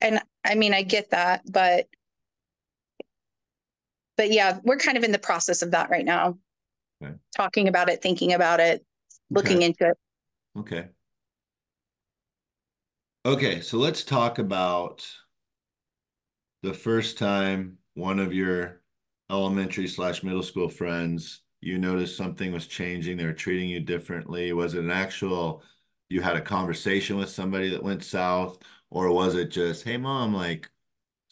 And 0.00 0.20
I 0.44 0.56
mean, 0.56 0.74
I 0.74 0.82
get 0.82 1.10
that, 1.10 1.42
but 1.50 1.86
but 4.16 4.30
yeah, 4.30 4.58
we're 4.64 4.76
kind 4.76 4.96
of 4.96 5.04
in 5.04 5.12
the 5.12 5.18
process 5.18 5.62
of 5.62 5.70
that 5.72 5.90
right 5.90 6.04
now. 6.04 6.38
Okay. 7.02 7.14
Talking 7.36 7.68
about 7.68 7.88
it, 7.88 8.02
thinking 8.02 8.32
about 8.32 8.60
it, 8.60 8.84
looking 9.30 9.58
Okay. 9.58 9.66
into 9.66 9.88
it. 9.88 9.96
Okay. 10.58 10.88
Okay, 13.24 13.60
so 13.60 13.78
let's 13.78 14.04
talk 14.04 14.38
about 14.38 15.04
the 16.62 16.72
first 16.72 17.18
time 17.18 17.78
one 17.94 18.18
of 18.20 18.32
your 18.32 18.82
elementary 19.30 19.88
slash 19.88 20.22
middle 20.22 20.42
school 20.42 20.68
friends, 20.68 21.42
you 21.60 21.78
noticed 21.78 22.16
something 22.16 22.52
was 22.52 22.66
changing, 22.66 23.16
they 23.16 23.24
were 23.24 23.32
treating 23.32 23.68
you 23.68 23.80
differently. 23.80 24.52
Was 24.52 24.74
it 24.74 24.84
an 24.84 24.90
actual, 24.90 25.62
you 26.08 26.20
had 26.20 26.36
a 26.36 26.40
conversation 26.40 27.16
with 27.16 27.28
somebody 27.28 27.70
that 27.70 27.82
went 27.82 28.04
south, 28.04 28.58
or 28.90 29.10
was 29.10 29.34
it 29.34 29.50
just, 29.50 29.82
hey, 29.84 29.96
mom, 29.96 30.32
like 30.34 30.70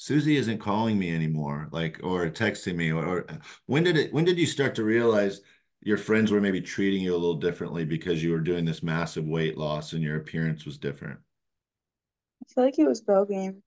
Susie 0.05 0.37
isn't 0.37 0.59
calling 0.59 0.99
me 0.99 1.15
anymore, 1.15 1.67
like, 1.73 1.99
or 2.03 2.29
texting 2.29 2.77
me, 2.77 2.93
or, 2.93 3.07
or 3.07 3.27
when 3.65 3.83
did 3.83 3.97
it, 3.97 4.13
when 4.13 4.27
did 4.27 4.39
you 4.39 4.45
start 4.45 4.75
to 4.75 4.85
realize 4.85 5.41
your 5.81 5.97
friends 5.97 6.31
were 6.31 6.43
maybe 6.43 6.61
treating 6.61 7.01
you 7.01 7.13
a 7.13 7.17
little 7.17 7.41
differently 7.41 7.87
because 7.87 8.23
you 8.23 8.31
were 8.31 8.41
doing 8.41 8.67
this 8.67 8.83
massive 8.83 9.25
weight 9.25 9.57
loss 9.57 9.95
and 9.95 10.03
your 10.03 10.17
appearance 10.17 10.67
was 10.67 10.77
different? 10.77 11.19
I 12.43 12.53
feel 12.53 12.65
like 12.65 12.79
it 12.79 12.87
was 12.87 13.01
bell 13.01 13.25
game. 13.25 13.63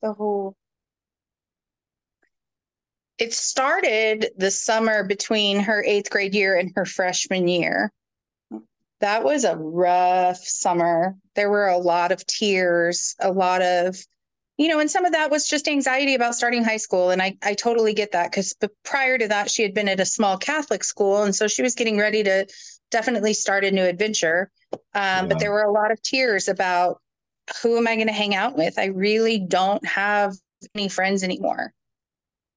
The 0.00 0.14
whole 0.14 0.56
It 3.18 3.34
started 3.34 4.30
the 4.38 4.50
summer 4.50 5.04
between 5.04 5.60
her 5.60 5.84
eighth 5.84 6.08
grade 6.08 6.34
year 6.34 6.56
and 6.56 6.72
her 6.76 6.86
freshman 6.86 7.46
year. 7.46 7.92
Mm. 8.50 8.62
That 9.00 9.22
was 9.22 9.44
a 9.44 9.54
rough 9.54 10.38
summer. 10.38 11.14
There 11.34 11.50
were 11.50 11.68
a 11.68 11.76
lot 11.76 12.10
of 12.10 12.24
tears, 12.26 13.14
a 13.20 13.30
lot 13.30 13.60
of, 13.60 14.02
you 14.58 14.68
know, 14.68 14.80
and 14.80 14.90
some 14.90 15.04
of 15.04 15.12
that 15.12 15.30
was 15.30 15.48
just 15.48 15.68
anxiety 15.68 16.14
about 16.14 16.34
starting 16.34 16.64
high 16.64 16.76
school. 16.76 17.10
And 17.10 17.22
I, 17.22 17.36
I 17.42 17.54
totally 17.54 17.94
get 17.94 18.12
that 18.12 18.30
because 18.30 18.54
prior 18.84 19.16
to 19.16 19.28
that, 19.28 19.50
she 19.50 19.62
had 19.62 19.72
been 19.72 19.88
at 19.88 20.00
a 20.00 20.04
small 20.04 20.36
Catholic 20.36 20.82
school. 20.84 21.22
And 21.22 21.34
so 21.34 21.46
she 21.46 21.62
was 21.62 21.74
getting 21.74 21.96
ready 21.96 22.22
to 22.24 22.46
definitely 22.90 23.34
start 23.34 23.64
a 23.64 23.70
new 23.70 23.84
adventure. 23.84 24.50
Um, 24.72 24.80
Yeah. 24.94 25.26
But 25.26 25.38
there 25.38 25.52
were 25.52 25.62
a 25.62 25.72
lot 25.72 25.92
of 25.92 26.02
tears 26.02 26.48
about 26.48 27.00
who 27.62 27.78
am 27.78 27.86
I 27.86 27.94
going 27.94 28.08
to 28.08 28.12
hang 28.12 28.34
out 28.34 28.56
with? 28.56 28.78
I 28.78 28.86
really 28.86 29.38
don't 29.38 29.86
have 29.86 30.34
any 30.74 30.88
friends 30.88 31.22
anymore. 31.22 31.72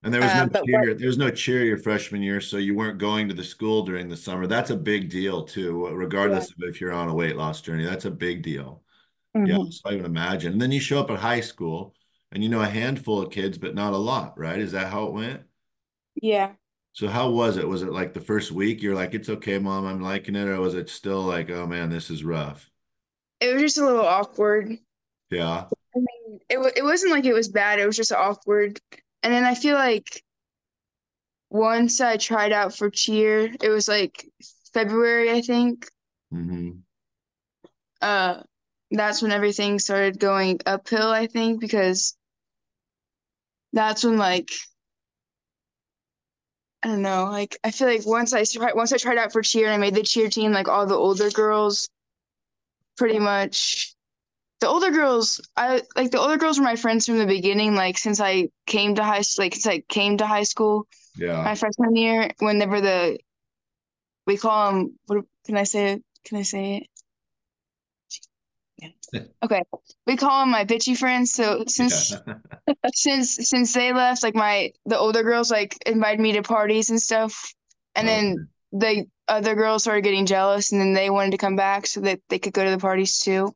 And 0.04 0.12
there 0.12 0.22
was 0.22 0.34
no 0.34 0.46
Uh, 0.46 0.64
cheer, 0.66 0.94
there 0.96 1.08
was 1.08 1.18
no 1.20 1.30
cheer 1.30 1.64
your 1.64 1.78
freshman 1.78 2.24
year, 2.24 2.42
so 2.42 2.58
you 2.58 2.76
weren't 2.76 2.98
going 2.98 3.28
to 3.28 3.36
the 3.36 3.44
school 3.44 3.84
during 3.86 4.10
the 4.10 4.18
summer. 4.18 4.48
That's 4.48 4.72
a 4.72 4.76
big 4.76 5.10
deal 5.10 5.44
too, 5.44 5.88
regardless 5.90 6.50
of 6.50 6.58
if 6.62 6.82
you're 6.82 6.92
on 6.92 7.10
a 7.10 7.14
weight 7.14 7.36
loss 7.38 7.62
journey. 7.62 7.86
That's 7.86 8.06
a 8.06 8.12
big 8.12 8.42
deal. 8.42 8.84
Yeah, 9.44 9.58
Mhm. 9.58 9.72
so 9.72 9.90
I 9.90 9.96
would 9.96 10.06
imagine. 10.06 10.54
And 10.54 10.62
then 10.62 10.72
you 10.72 10.80
show 10.80 11.00
up 11.00 11.10
at 11.12 11.20
high 11.20 11.42
school 11.42 11.96
and 12.32 12.44
you 12.44 12.50
know 12.50 12.62
a 12.62 12.68
handful 12.70 13.22
of 13.22 13.32
kids, 13.32 13.58
but 13.58 13.76
not 13.76 13.94
a 13.94 13.98
lot, 13.98 14.38
right? 14.38 14.60
Is 14.60 14.72
that 14.74 14.92
how 14.92 15.06
it 15.08 15.14
went? 15.14 15.44
yeah. 16.22 16.54
So 16.94 17.08
how 17.10 17.30
was 17.32 17.58
it? 17.58 17.68
Was 17.68 17.82
it 17.84 17.92
like 17.92 18.14
the 18.14 18.22
first 18.22 18.52
week 18.52 18.82
you're 18.82 18.96
like, 18.96 19.14
it's 19.14 19.28
okay, 19.30 19.58
mom, 19.60 19.86
I'm 19.86 20.02
liking 20.02 20.36
it, 20.38 20.48
or 20.48 20.60
was 20.62 20.74
it 20.76 20.90
still 20.90 21.22
like, 21.22 21.50
oh 21.50 21.68
man, 21.68 21.90
this 21.90 22.10
is 22.10 22.24
rough? 22.24 22.70
It 23.42 23.52
was 23.54 23.62
just 23.62 23.78
a 23.78 23.86
little 23.86 24.06
awkward. 24.08 24.80
Yeah. 25.30 25.72
I 25.96 26.00
mean, 26.00 26.40
it 26.50 26.58
it 26.78 26.84
wasn't 26.84 27.12
like 27.12 27.26
it 27.26 27.34
was 27.34 27.48
bad. 27.50 27.80
It 27.80 27.86
was 27.86 27.98
just 27.98 28.12
awkward. 28.12 28.80
And 29.24 29.34
then 29.34 29.44
I 29.44 29.56
feel 29.56 29.76
like 29.76 30.24
once 31.50 32.02
I 32.02 32.18
tried 32.18 32.52
out 32.52 32.76
for 32.76 32.90
cheer, 32.90 33.54
it 33.62 33.70
was 33.70 33.88
like 33.88 34.26
February, 34.74 35.32
I 35.32 35.42
think. 35.42 35.88
hmm 36.32 36.84
Uh, 38.02 38.42
that's 38.92 39.22
when 39.22 39.32
everything 39.32 39.80
started 39.80 40.20
going 40.20 40.60
uphill, 40.66 41.10
I 41.10 41.28
think, 41.28 41.60
because 41.60 42.16
that's 43.74 44.04
when 44.04 44.18
like 44.18 44.52
I 46.84 46.88
don't 46.88 47.02
know, 47.04 47.26
like 47.26 47.58
I 47.64 47.72
feel 47.72 47.88
like 47.88 48.06
once 48.06 48.34
I 48.34 48.44
tried 48.44 48.76
once 48.76 48.92
I 48.92 48.98
tried 48.98 49.18
out 49.18 49.32
for 49.32 49.42
cheer 49.42 49.66
and 49.68 49.76
I 49.76 49.78
made 49.78 49.96
the 49.96 50.04
cheer 50.04 50.30
team, 50.30 50.52
like 50.52 50.68
all 50.68 50.86
the 50.88 50.96
older 50.96 51.30
girls 51.30 51.90
pretty 52.98 53.20
much 53.20 53.96
the 54.60 54.68
older 54.68 54.92
girls 54.92 55.42
I 55.56 55.82
like 55.96 56.12
the 56.12 56.20
older 56.20 56.38
girls 56.38 56.60
were 56.60 56.64
my 56.66 56.76
friends 56.76 57.06
from 57.06 57.18
the 57.18 57.26
beginning, 57.26 57.76
like 57.76 57.98
since 57.98 58.20
I 58.20 58.50
came 58.66 58.96
to 58.96 59.04
high 59.04 59.22
school 59.22 59.46
like 59.46 59.54
since 59.56 59.68
I 59.68 59.80
came 59.90 60.18
to 60.18 60.28
high 60.28 60.44
school 60.44 60.88
Yeah. 61.16 61.44
my 61.44 61.56
freshman 61.56 61.96
year, 61.96 62.32
whenever 62.40 62.82
the 62.82 63.20
we 64.26 64.38
call 64.38 64.72
them 64.72 65.00
what 65.06 65.26
can 65.46 65.58
I 65.58 65.64
say? 65.64 66.02
Can 66.26 66.38
I 66.38 66.44
say 66.44 66.78
it? 66.78 66.88
Yeah. 68.82 69.22
Okay. 69.44 69.64
We 70.08 70.18
call 70.18 70.42
them 70.42 70.52
my 70.52 70.66
bitchy 70.66 70.98
friends. 70.98 71.34
So 71.34 71.64
since 71.68 72.12
Yeah. 72.12 72.74
since 72.94 73.36
since 73.50 73.74
they 73.74 73.94
left, 73.94 74.24
like 74.24 74.36
my 74.36 74.72
the 74.86 74.98
older 74.98 75.24
girls 75.24 75.52
like 75.52 75.78
invited 75.86 76.20
me 76.20 76.32
to 76.34 76.42
parties 76.42 76.90
and 76.90 77.02
stuff. 77.02 77.54
And 77.96 78.08
then 78.08 78.50
the 78.72 79.06
other 79.28 79.56
girls 79.56 79.84
started 79.84 80.04
getting 80.04 80.26
jealous 80.26 80.72
and 80.72 80.80
then 80.80 80.94
they 80.94 81.10
wanted 81.10 81.32
to 81.32 81.38
come 81.38 81.56
back 81.56 81.86
so 81.86 82.02
that 82.02 82.20
they 82.30 82.40
could 82.40 82.54
go 82.54 82.64
to 82.64 82.72
the 82.72 82.78
parties 82.78 83.20
too. 83.20 83.54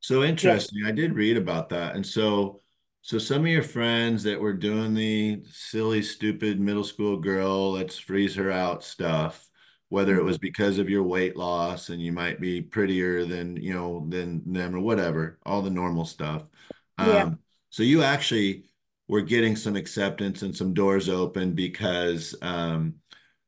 So 0.00 0.24
interesting. 0.24 0.84
I 0.86 0.92
did 0.92 1.14
read 1.14 1.36
about 1.36 1.68
that. 1.70 1.94
And 1.94 2.04
so 2.04 2.60
so 3.02 3.18
some 3.18 3.42
of 3.42 3.46
your 3.48 3.62
friends 3.62 4.22
that 4.24 4.40
were 4.40 4.52
doing 4.52 4.94
the 4.94 5.42
silly, 5.50 6.02
stupid 6.02 6.60
middle 6.60 6.84
school 6.84 7.16
girl, 7.16 7.72
let's 7.72 7.98
freeze 7.98 8.34
her 8.34 8.50
out 8.50 8.84
stuff, 8.84 9.48
whether 9.90 10.16
it 10.18 10.24
was 10.24 10.38
because 10.38 10.78
of 10.78 10.90
your 10.90 11.04
weight 11.04 11.36
loss 11.36 11.90
and 11.90 12.02
you 12.02 12.12
might 12.12 12.40
be 12.40 12.62
prettier 12.62 13.26
than, 13.26 13.56
you 13.58 13.74
know, 13.74 14.06
than 14.08 14.42
them 14.52 14.74
or 14.74 14.80
whatever, 14.80 15.38
all 15.46 15.62
the 15.62 15.70
normal 15.70 16.06
stuff. 16.06 16.48
Yeah. 16.98 17.24
Um, 17.24 17.40
so 17.70 17.82
you 17.84 18.02
actually 18.02 18.64
were 19.08 19.22
getting 19.22 19.56
some 19.56 19.76
acceptance 19.76 20.42
and 20.42 20.56
some 20.56 20.74
doors 20.74 21.08
open 21.08 21.54
because 21.54 22.34
um 22.42 22.96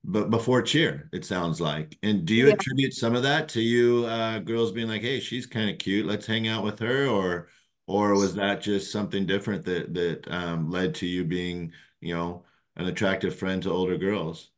but 0.04 0.30
before 0.30 0.62
cheer, 0.62 1.08
it 1.12 1.24
sounds 1.24 1.60
like. 1.60 1.96
And 2.02 2.24
do 2.26 2.34
you 2.34 2.48
Yeah. 2.48 2.54
attribute 2.54 2.92
some 2.94 3.14
of 3.14 3.22
that 3.22 3.48
to 3.50 3.60
you 3.62 4.04
uh, 4.06 4.40
girls 4.40 4.72
being 4.72 4.88
like, 4.88 5.02
"Hey, 5.02 5.20
she's 5.20 5.46
kind 5.46 5.70
of 5.70 5.78
cute. 5.78 6.06
Let's 6.06 6.26
hang 6.26 6.48
out 6.48 6.64
with 6.64 6.78
her," 6.80 7.06
or 7.08 7.48
or 7.86 8.14
was 8.14 8.34
that 8.36 8.62
just 8.62 8.90
something 8.92 9.26
different 9.26 9.64
that 9.66 9.94
that 9.94 10.28
um, 10.32 10.70
led 10.70 10.94
to 10.96 11.06
you 11.06 11.24
being, 11.24 11.72
you 12.00 12.14
know, 12.14 12.44
an 12.76 12.86
attractive 12.86 13.36
friend 13.36 13.62
to 13.64 13.70
older 13.70 13.98
girls? 13.98 14.51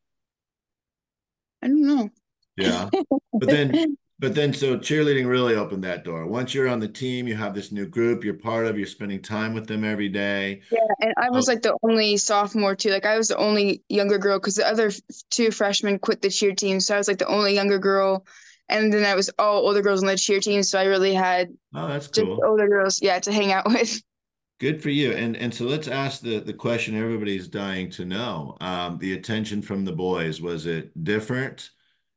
I 1.64 1.68
don't 1.68 1.82
know. 1.86 2.10
Yeah. 2.56 2.88
But 3.32 3.48
then, 3.48 3.96
but 4.20 4.34
then, 4.34 4.52
so 4.52 4.76
cheerleading 4.78 5.26
really 5.26 5.54
opened 5.56 5.82
that 5.84 6.04
door. 6.04 6.26
Once 6.26 6.54
you're 6.54 6.68
on 6.68 6.78
the 6.78 6.86
team, 6.88 7.26
you 7.26 7.34
have 7.34 7.54
this 7.54 7.72
new 7.72 7.86
group 7.86 8.22
you're 8.22 8.34
part 8.34 8.66
of. 8.66 8.78
You're 8.78 8.86
spending 8.86 9.20
time 9.22 9.54
with 9.54 9.66
them 9.66 9.82
every 9.82 10.08
day. 10.08 10.60
Yeah, 10.70 10.78
and 11.00 11.14
I 11.20 11.30
was 11.30 11.48
Oh. 11.48 11.52
like 11.52 11.62
the 11.62 11.76
only 11.82 12.16
sophomore 12.16 12.76
too. 12.76 12.90
Like 12.90 13.06
I 13.06 13.16
was 13.16 13.28
the 13.28 13.36
only 13.38 13.82
younger 13.88 14.18
girl 14.18 14.38
because 14.38 14.54
the 14.56 14.68
other 14.68 14.92
two 15.30 15.50
freshmen 15.50 15.98
quit 15.98 16.22
the 16.22 16.30
cheer 16.30 16.54
team. 16.54 16.78
So 16.80 16.94
I 16.94 16.98
was 16.98 17.08
like 17.08 17.18
the 17.18 17.26
only 17.26 17.54
younger 17.54 17.78
girl. 17.78 18.24
And 18.68 18.92
then 18.92 19.04
I 19.04 19.14
was 19.14 19.30
all 19.38 19.66
older 19.66 19.82
girls 19.82 20.00
on 20.02 20.06
the 20.06 20.16
cheer 20.16 20.40
team. 20.40 20.62
So 20.62 20.78
I 20.78 20.84
really 20.84 21.12
had 21.12 21.48
Oh, 21.74 21.88
that's 21.88 22.06
cool. 22.08 22.40
older 22.46 22.68
girls, 22.68 23.00
yeah, 23.02 23.18
to 23.18 23.32
hang 23.32 23.52
out 23.52 23.66
with. 23.68 24.00
Good 24.60 24.82
for 24.82 24.90
you. 24.90 25.12
And 25.12 25.36
and 25.36 25.52
so 25.52 25.64
let's 25.64 25.88
ask 25.88 26.20
the 26.20 26.40
the 26.40 26.52
question 26.52 26.96
everybody's 26.96 27.48
dying 27.48 27.90
to 27.92 28.04
know. 28.04 28.56
Um, 28.60 28.98
the 28.98 29.14
attention 29.14 29.62
from 29.62 29.84
the 29.84 29.92
boys, 29.92 30.40
was 30.40 30.66
it 30.66 31.04
different? 31.04 31.70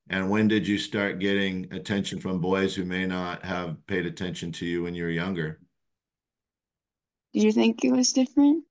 And 0.09 0.29
when 0.29 0.47
did 0.47 0.67
you 0.67 0.77
start 0.77 1.19
getting 1.19 1.73
attention 1.73 2.19
from 2.19 2.39
boys 2.39 2.73
who 2.73 2.85
may 2.85 3.05
not 3.05 3.43
have 3.43 3.85
paid 3.87 4.05
attention 4.05 4.51
to 4.53 4.65
you 4.65 4.83
when 4.83 4.93
you 4.93 5.03
were 5.03 5.09
younger? 5.09 5.59
Did 7.33 7.43
you 7.43 7.51
think 7.51 7.83
it 7.83 7.91
was 7.91 8.13
different? 8.13 8.63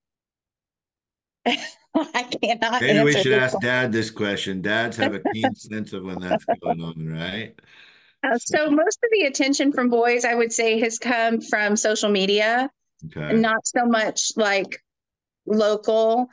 I 1.47 2.23
cannot 2.25 2.83
Maybe 2.83 3.03
we 3.05 3.13
should 3.13 3.33
ask 3.33 3.55
one. 3.55 3.63
Dad 3.63 3.93
this 3.93 4.11
question. 4.11 4.63
Dads 4.63 4.97
have 4.97 5.15
a 5.15 5.21
keen 5.33 5.55
sense 5.55 5.93
of 5.93 6.05
when 6.05 6.21
that's 6.21 6.45
going 6.63 6.81
on, 6.81 7.07
right? 7.07 7.55
Uh, 8.23 8.39
so 8.39 8.71
most 8.71 8.99
of 9.05 9.11
the 9.13 9.27
attention 9.27 9.73
from 9.73 9.89
boys, 9.89 10.25
I 10.25 10.35
would 10.35 10.53
say, 10.53 10.79
has 10.81 10.99
come 10.99 11.41
from 11.41 11.77
social 11.77 12.11
media, 12.11 12.71
Okay. 13.05 13.39
not 13.39 13.67
so 13.67 13.85
much 13.87 14.33
like 14.37 14.83
local. 15.47 16.29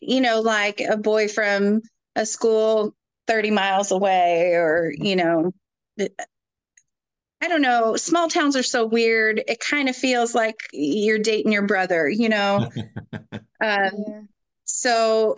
You 0.00 0.20
know, 0.20 0.40
like 0.40 0.80
a 0.80 0.96
boy 0.96 1.28
from 1.28 1.82
a 2.16 2.26
school 2.26 2.94
30 3.28 3.50
miles 3.52 3.92
away, 3.92 4.52
or, 4.54 4.92
you 4.96 5.14
know, 5.14 5.52
I 7.40 7.48
don't 7.48 7.62
know. 7.62 7.96
Small 7.96 8.28
towns 8.28 8.56
are 8.56 8.62
so 8.62 8.86
weird. 8.86 9.42
It 9.48 9.60
kind 9.60 9.88
of 9.88 9.96
feels 9.96 10.34
like 10.34 10.56
you're 10.72 11.18
dating 11.18 11.52
your 11.52 11.66
brother, 11.66 12.08
you 12.08 12.28
know? 12.28 12.68
Um, 13.60 13.92
Yeah. 14.08 14.20
so 14.64 15.36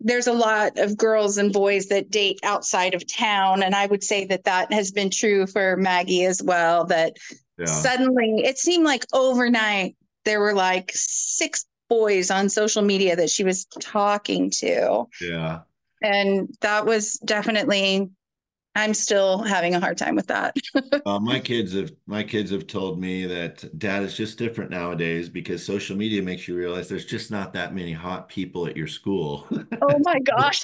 there's 0.00 0.26
a 0.26 0.32
lot 0.34 0.78
of 0.78 0.98
girls 0.98 1.38
and 1.38 1.50
boys 1.50 1.86
that 1.86 2.10
date 2.10 2.38
outside 2.42 2.92
of 2.94 3.10
town. 3.10 3.62
And 3.62 3.74
I 3.74 3.86
would 3.86 4.04
say 4.04 4.26
that 4.26 4.44
that 4.44 4.70
has 4.70 4.90
been 4.90 5.08
true 5.08 5.46
for 5.46 5.76
Maggie 5.78 6.24
as 6.24 6.42
well. 6.42 6.84
That 6.84 7.16
Yeah. 7.58 7.66
suddenly 7.66 8.44
it 8.44 8.56
seemed 8.58 8.84
like 8.84 9.04
overnight 9.12 9.96
there 10.24 10.40
were 10.40 10.54
like 10.54 10.92
six 10.94 11.66
boys 11.88 12.30
on 12.30 12.48
social 12.48 12.82
media 12.82 13.16
that 13.16 13.30
she 13.30 13.44
was 13.44 13.64
talking 13.80 14.50
to. 14.50 15.06
Yeah. 15.20 15.60
And 16.02 16.54
that 16.60 16.86
was 16.86 17.14
definitely, 17.24 18.10
I'm 18.74 18.94
still 18.94 19.38
having 19.38 19.74
a 19.74 19.80
hard 19.80 19.98
time 19.98 20.14
with 20.14 20.28
that. 20.28 20.56
Uh, 21.06 21.18
my 21.18 21.40
kids 21.40 21.72
have 21.72 21.90
my 22.06 22.22
kids 22.22 22.50
have 22.50 22.66
told 22.66 23.00
me 23.00 23.24
that 23.24 23.78
dad 23.78 24.02
is 24.02 24.14
just 24.14 24.36
different 24.36 24.70
nowadays 24.70 25.30
because 25.30 25.64
social 25.64 25.96
media 25.96 26.22
makes 26.22 26.46
you 26.46 26.54
realize 26.54 26.86
there's 26.86 27.06
just 27.06 27.30
not 27.30 27.54
that 27.54 27.74
many 27.74 27.92
hot 27.92 28.28
people 28.28 28.66
at 28.66 28.76
your 28.76 28.86
school. 28.86 29.46
oh 29.80 29.98
my 30.00 30.18
gosh. 30.20 30.60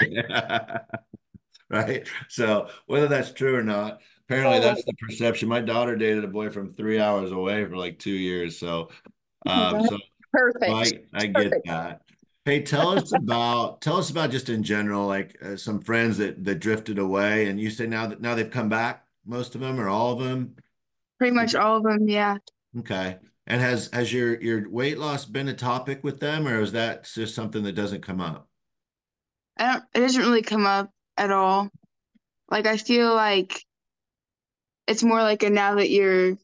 right? 1.71 2.07
So 2.29 2.69
whether 2.87 3.09
that's 3.09 3.33
true 3.33 3.57
or 3.57 3.63
not, 3.63 4.01
apparently 4.29 4.59
Oh. 4.59 4.61
that's 4.61 4.85
the 4.85 4.93
perception. 4.95 5.49
My 5.49 5.61
daughter 5.61 5.97
dated 5.97 6.25
a 6.25 6.29
boy 6.29 6.51
from 6.51 6.71
three 6.71 6.99
hours 7.01 7.33
away 7.33 7.65
for 7.67 7.77
like 7.77 7.99
two 7.99 8.11
years. 8.11 8.59
So, 8.59 8.91
um, 9.47 9.87
so 9.87 9.99
Perfect. 10.33 10.65
I, 11.15 11.21
I 11.23 11.27
get 11.27 11.35
Perfect. 11.35 11.67
that. 11.67 12.01
Hey, 12.45 12.61
tell 12.61 12.91
us 12.91 13.13
about 13.15 13.81
tell 13.81 13.97
us 13.97 14.11
about 14.11 14.31
just 14.31 14.49
in 14.51 14.63
general, 14.63 15.07
like 15.07 15.37
uh, 15.43 15.57
some 15.57 15.81
friends 15.81 16.19
that 16.19 16.45
that 16.45 16.57
drifted 16.57 16.99
away, 16.99 17.47
and 17.49 17.59
you 17.59 17.71
say 17.71 17.87
now 17.87 18.07
that 18.07 18.21
now 18.21 18.35
they've 18.35 18.51
come 18.51 18.69
back, 18.69 19.05
most 19.25 19.55
of 19.55 19.61
them 19.61 19.81
or 19.81 19.89
all 19.89 20.13
of 20.13 20.19
them. 20.19 20.57
Pretty 21.19 21.35
much 21.35 21.55
all 21.55 21.79
of 21.79 21.85
them, 21.85 22.07
yeah. 22.09 22.37
Okay. 22.81 23.17
And 23.47 23.61
has 23.63 23.89
has 23.93 24.13
your 24.13 24.41
your 24.43 24.69
weight 24.69 24.99
loss 24.99 25.25
been 25.25 25.49
a 25.49 25.55
topic 25.55 26.03
with 26.05 26.21
them, 26.21 26.47
or 26.47 26.61
is 26.61 26.73
that 26.73 27.05
just 27.05 27.35
something 27.35 27.63
that 27.65 27.75
doesn't 27.77 28.03
come 28.03 28.21
up? 28.21 28.49
I 29.57 29.73
don't, 29.75 29.85
it 29.95 30.01
doesn't 30.01 30.21
really 30.23 30.43
come 30.43 30.67
up 30.67 30.91
at 31.17 31.31
all. 31.31 31.71
Like 32.51 32.67
I 32.67 32.77
feel 32.77 33.15
like 33.15 33.65
it's 34.87 35.03
more 35.03 35.23
like 35.23 35.43
a 35.43 35.51
now 35.51 35.77
that 35.77 35.91
you're 35.91 36.37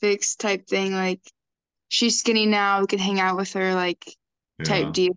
fixed 0.00 0.40
type 0.40 0.66
thing. 0.66 0.92
Like 0.92 1.20
she's 1.88 2.20
skinny 2.20 2.46
now, 2.46 2.80
we 2.80 2.86
can 2.86 2.98
hang 2.98 3.20
out 3.20 3.36
with 3.36 3.52
her, 3.54 3.74
like 3.74 4.16
type 4.64 4.90
Yeah. 4.90 4.92
deal. 4.92 5.14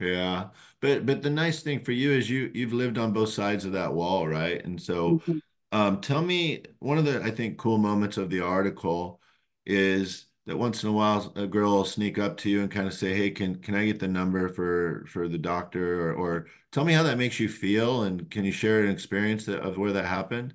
Yeah. 0.00 0.50
But 0.80 1.06
but 1.06 1.22
the 1.22 1.30
nice 1.30 1.62
thing 1.62 1.84
for 1.84 1.92
you 1.92 2.12
is 2.12 2.30
you 2.30 2.50
you've 2.54 2.72
lived 2.74 2.98
on 2.98 3.12
both 3.12 3.30
sides 3.30 3.64
of 3.64 3.72
that 3.72 3.94
wall, 3.94 4.28
right? 4.28 4.64
And 4.64 4.80
so 4.82 5.22
Mhm. 5.26 5.42
um 5.72 6.00
tell 6.00 6.22
me 6.22 6.64
one 6.80 6.98
of 6.98 7.04
the 7.06 7.22
I 7.22 7.30
think 7.32 7.58
cool 7.58 7.78
moments 7.78 8.16
of 8.18 8.30
the 8.30 8.40
article 8.42 9.20
is 9.66 10.26
that 10.46 10.58
once 10.58 10.82
in 10.84 10.90
a 10.90 10.92
while 10.92 11.32
a 11.36 11.46
girl 11.46 11.72
will 11.76 11.84
sneak 11.86 12.18
up 12.18 12.36
to 12.38 12.50
you 12.50 12.62
and 12.62 12.70
kind 12.70 12.86
of 12.88 12.94
say, 12.94 13.14
"Hey, 13.14 13.30
can 13.32 13.56
can 13.62 13.74
I 13.76 13.86
get 13.86 14.00
the 14.00 14.08
number 14.08 14.48
for 14.48 15.06
for 15.08 15.28
the 15.28 15.38
doctor?" 15.38 16.10
or 16.10 16.14
or 16.14 16.48
tell 16.72 16.84
me 16.84 16.94
how 16.94 17.04
that 17.04 17.18
makes 17.18 17.40
you 17.40 17.48
feel 17.48 18.04
and 18.04 18.30
can 18.30 18.44
you 18.44 18.52
share 18.52 18.84
an 18.84 18.90
experience 18.90 19.46
that, 19.46 19.60
of 19.62 19.78
where 19.78 19.92
that 19.94 20.06
happened? 20.06 20.54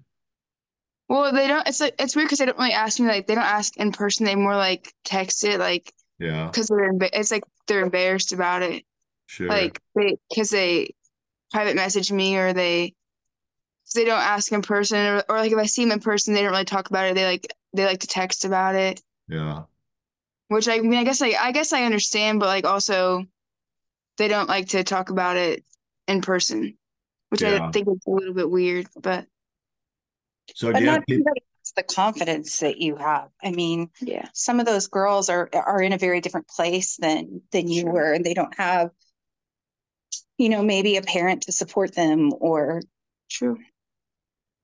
Well, 1.10 1.32
they 1.32 1.48
don't. 1.48 1.68
It's 1.68 1.80
like 1.80 1.96
it's 2.00 2.16
weird 2.16 2.28
because 2.28 2.40
they 2.40 2.46
don't 2.46 2.58
really 2.58 2.74
ask 2.74 3.00
me. 3.00 3.08
Like 3.08 3.28
they 3.28 3.36
don't 3.36 3.44
ask 3.44 3.78
in 3.78 3.92
person. 3.92 4.26
They 4.26 4.36
more 4.36 4.56
like 4.56 4.94
text 5.06 5.44
it, 5.46 5.60
like 5.60 5.94
Yeah, 6.20 6.48
because 6.48 6.68
they're 6.68 6.92
emba- 6.92 7.10
it's 7.14 7.32
like 7.32 7.44
they're 7.68 7.84
embarrassed 7.84 8.34
about 8.34 8.62
it. 8.62 8.84
sure. 9.28 9.48
Like 9.48 9.80
they 9.96 10.18
because 10.30 10.50
they 10.50 10.94
private 11.52 11.76
message 11.76 12.12
me 12.12 12.36
or 12.38 12.52
they 12.54 12.94
they 13.96 14.04
don't 14.04 14.20
ask 14.20 14.52
in 14.52 14.62
person 14.62 14.98
or, 15.00 15.24
or 15.30 15.38
like 15.38 15.52
if 15.52 15.58
I 15.58 15.66
see 15.66 15.84
them 15.86 15.94
in 15.94 16.00
person, 16.02 16.34
they 16.34 16.42
don't 16.42 16.52
really 16.52 16.66
talk 16.66 16.90
about 16.90 17.08
it. 17.08 17.16
They 17.16 17.26
like 17.26 17.48
they 17.74 17.86
like 17.86 18.00
to 18.02 18.08
text 18.08 18.44
about 18.44 18.76
it, 18.76 19.02
Yeah. 19.30 19.64
which 20.50 20.68
I 20.68 20.80
mean 20.80 20.96
I 21.00 21.04
guess 21.06 21.22
I 21.22 21.30
I 21.40 21.52
guess 21.54 21.72
I 21.74 21.84
understand, 21.84 22.40
but 22.42 22.48
like 22.48 22.66
also 22.66 23.26
they 24.18 24.28
don't 24.28 24.50
like 24.50 24.70
to 24.70 24.84
talk 24.84 25.10
about 25.10 25.38
it 25.38 25.64
in 26.08 26.22
person, 26.22 26.78
which 27.30 27.42
Yeah. 27.42 27.66
I 27.68 27.72
think 27.72 27.88
is 27.88 27.98
a 28.08 28.12
little 28.12 28.34
bit 28.34 28.50
weird. 28.50 28.88
But 29.02 29.26
So 30.56 30.72
But 30.72 30.80
do 30.80 30.84
you 30.86 30.90
have 30.90 31.00
not 31.00 31.08
people? 31.08 31.34
the 31.76 31.84
confidence 31.84 32.60
that 32.60 32.78
you 32.78 32.96
have. 32.96 33.30
I 33.44 33.52
mean, 33.52 33.90
yeah, 34.02 34.28
some 34.34 34.60
of 34.60 34.66
those 34.66 34.88
girls 34.88 35.30
are 35.30 35.50
are 35.54 35.82
in 35.82 35.94
a 35.94 35.98
very 35.98 36.22
different 36.22 36.48
place 36.48 36.98
than 36.98 37.42
than 37.52 37.68
you 37.68 37.82
Sure. 37.82 37.92
were, 37.92 38.14
and 38.14 38.26
they 38.26 38.34
don't 38.34 38.58
have, 38.58 38.92
you 40.38 40.50
know, 40.50 40.64
maybe 40.64 40.98
a 40.98 41.02
parent 41.02 41.44
to 41.44 41.52
support 41.52 41.94
them 41.94 42.32
or 42.40 42.82
true. 43.30 43.58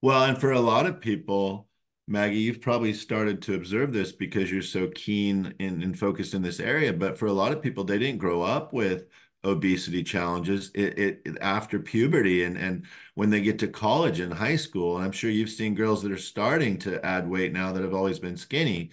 Well, 0.02 0.26
and 0.26 0.38
for 0.40 0.52
a 0.52 0.60
lot 0.60 0.86
of 0.86 1.00
people, 1.00 1.68
Maggie, 2.08 2.40
you've 2.40 2.62
probably 2.62 2.94
started 2.94 3.42
to 3.44 3.56
observe 3.56 3.94
this 3.94 4.12
because 4.12 4.52
you're 4.52 4.62
so 4.62 4.90
keen 4.94 5.54
and, 5.60 5.82
and 5.84 5.98
focused 5.98 6.34
in 6.34 6.42
this 6.42 6.60
area. 6.60 6.92
But 6.92 7.18
for 7.18 7.28
a 7.28 7.34
lot 7.34 7.54
of 7.54 7.62
people, 7.62 7.84
they 7.84 8.00
didn't 8.00 8.20
grow 8.20 8.42
up 8.42 8.74
with 8.74 9.06
obesity 9.46 10.04
challenges 10.04 10.72
it, 10.74 10.98
it, 10.98 11.22
it- 11.26 11.38
after 11.42 11.80
puberty 11.80 12.44
and 12.44 12.58
and 12.58 12.86
when 13.16 13.30
they 13.30 13.42
get 13.42 13.60
to 13.60 13.68
college 13.68 14.20
and 14.20 14.34
high 14.34 14.56
school. 14.56 14.96
And 14.98 15.06
I'm 15.06 15.12
sure 15.12 15.30
you've 15.30 15.50
seen 15.50 15.76
girls 15.76 16.02
that 16.04 16.12
are 16.12 16.18
starting 16.18 16.78
to 16.80 17.04
add 17.06 17.28
weight 17.30 17.54
now 17.54 17.72
that 17.74 17.84
have 17.84 17.94
always 17.94 18.20
been 18.20 18.38
skinny. 18.38 18.92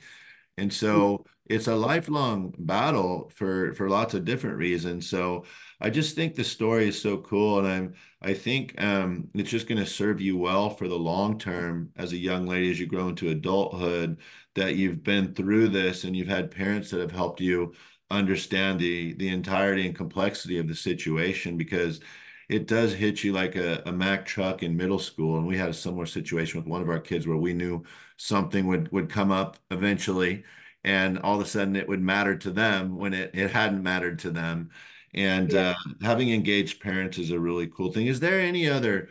And 0.58 0.72
so 0.72 1.24
it's 1.48 1.66
a 1.68 1.74
lifelong 1.74 2.54
battle 2.58 3.30
for 3.34 3.74
for 3.74 3.88
lots 3.88 4.14
of 4.14 4.24
different 4.24 4.56
reasons. 4.58 5.08
So 5.08 5.44
I 5.80 5.90
just 5.90 6.14
think 6.14 6.34
the 6.34 6.44
story 6.44 6.88
is 6.88 7.00
so 7.00 7.18
cool, 7.18 7.58
and 7.58 7.66
I'm 7.68 7.94
I 8.22 8.34
think 8.34 8.80
um, 8.80 9.28
it's 9.34 9.50
just 9.50 9.66
going 9.68 9.78
to 9.82 9.86
serve 9.86 10.20
you 10.20 10.36
well 10.36 10.70
for 10.70 10.88
the 10.88 10.98
long 10.98 11.38
term 11.38 11.90
as 11.96 12.12
a 12.12 12.16
young 12.18 12.46
lady 12.46 12.70
as 12.70 12.78
you 12.78 12.86
grow 12.86 13.08
into 13.08 13.30
adulthood. 13.30 14.18
That 14.56 14.74
you've 14.76 15.02
been 15.04 15.32
through 15.34 15.68
this 15.68 16.02
and 16.04 16.16
you've 16.16 16.26
had 16.28 16.50
parents 16.50 16.90
that 16.90 17.00
have 17.00 17.12
helped 17.12 17.40
you 17.40 17.72
understand 18.10 18.80
the 18.80 19.14
the 19.14 19.28
entirety 19.28 19.86
and 19.86 19.94
complexity 19.96 20.58
of 20.58 20.68
the 20.68 20.74
situation 20.74 21.56
because 21.56 22.00
it 22.48 22.66
does 22.66 22.92
hit 22.92 23.22
you 23.22 23.32
like 23.32 23.54
a, 23.56 23.82
a 23.86 23.92
Mack 23.92 24.26
truck 24.26 24.62
in 24.62 24.76
middle 24.76 24.98
school. 24.98 25.38
And 25.38 25.46
we 25.46 25.56
had 25.56 25.68
a 25.68 25.74
similar 25.74 26.06
situation 26.06 26.58
with 26.60 26.68
one 26.68 26.82
of 26.82 26.88
our 26.88 26.98
kids 27.00 27.26
where 27.26 27.36
we 27.36 27.54
knew 27.54 27.84
something 28.16 28.66
would 28.66 28.90
would 28.92 29.08
come 29.10 29.30
up 29.30 29.58
eventually 29.70 30.44
and 30.84 31.18
all 31.20 31.36
of 31.40 31.46
a 31.46 31.48
sudden 31.48 31.76
it 31.76 31.88
would 31.88 32.00
matter 32.00 32.36
to 32.36 32.50
them 32.50 32.96
when 32.96 33.12
it, 33.14 33.30
it 33.34 33.50
hadn't 33.50 33.82
mattered 33.82 34.18
to 34.20 34.30
them 34.30 34.70
and 35.14 35.52
Yeah. 35.52 35.72
uh, 35.72 35.74
having 36.02 36.30
engaged 36.30 36.80
parents 36.80 37.18
is 37.18 37.30
a 37.30 37.38
really 37.40 37.66
cool 37.66 37.92
thing 37.92 38.06
is 38.06 38.20
there 38.20 38.40
any 38.40 38.68
other 38.68 39.08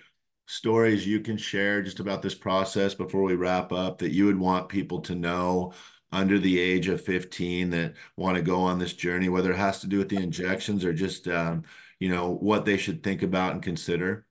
stories 0.47 1.05
you 1.05 1.19
can 1.19 1.37
share 1.37 1.81
just 1.83 1.99
about 1.99 2.21
this 2.21 2.33
process 2.35 2.93
before 2.95 3.21
we 3.23 3.35
wrap 3.35 3.71
up 3.71 3.99
that 3.99 4.11
you 4.11 4.25
would 4.25 4.39
want 4.39 4.67
people 4.69 4.99
to 5.01 5.15
know 5.15 5.73
under 6.11 6.39
the 6.39 6.59
age 6.59 6.87
of 6.87 7.01
15 7.01 7.69
that 7.69 7.93
want 8.17 8.35
to 8.35 8.41
go 8.41 8.59
on 8.61 8.79
this 8.79 8.93
journey 8.93 9.29
whether 9.29 9.51
it 9.51 9.57
has 9.57 9.79
to 9.79 9.87
do 9.87 9.99
with 9.99 10.09
the 10.09 10.17
injections 10.17 10.83
or 10.83 10.93
just 10.93 11.27
um, 11.27 11.63
you 11.99 12.09
know 12.09 12.29
what 12.29 12.65
they 12.65 12.77
should 12.77 13.03
think 13.03 13.21
about 13.21 13.53
and 13.53 13.61
consider? 13.61 14.25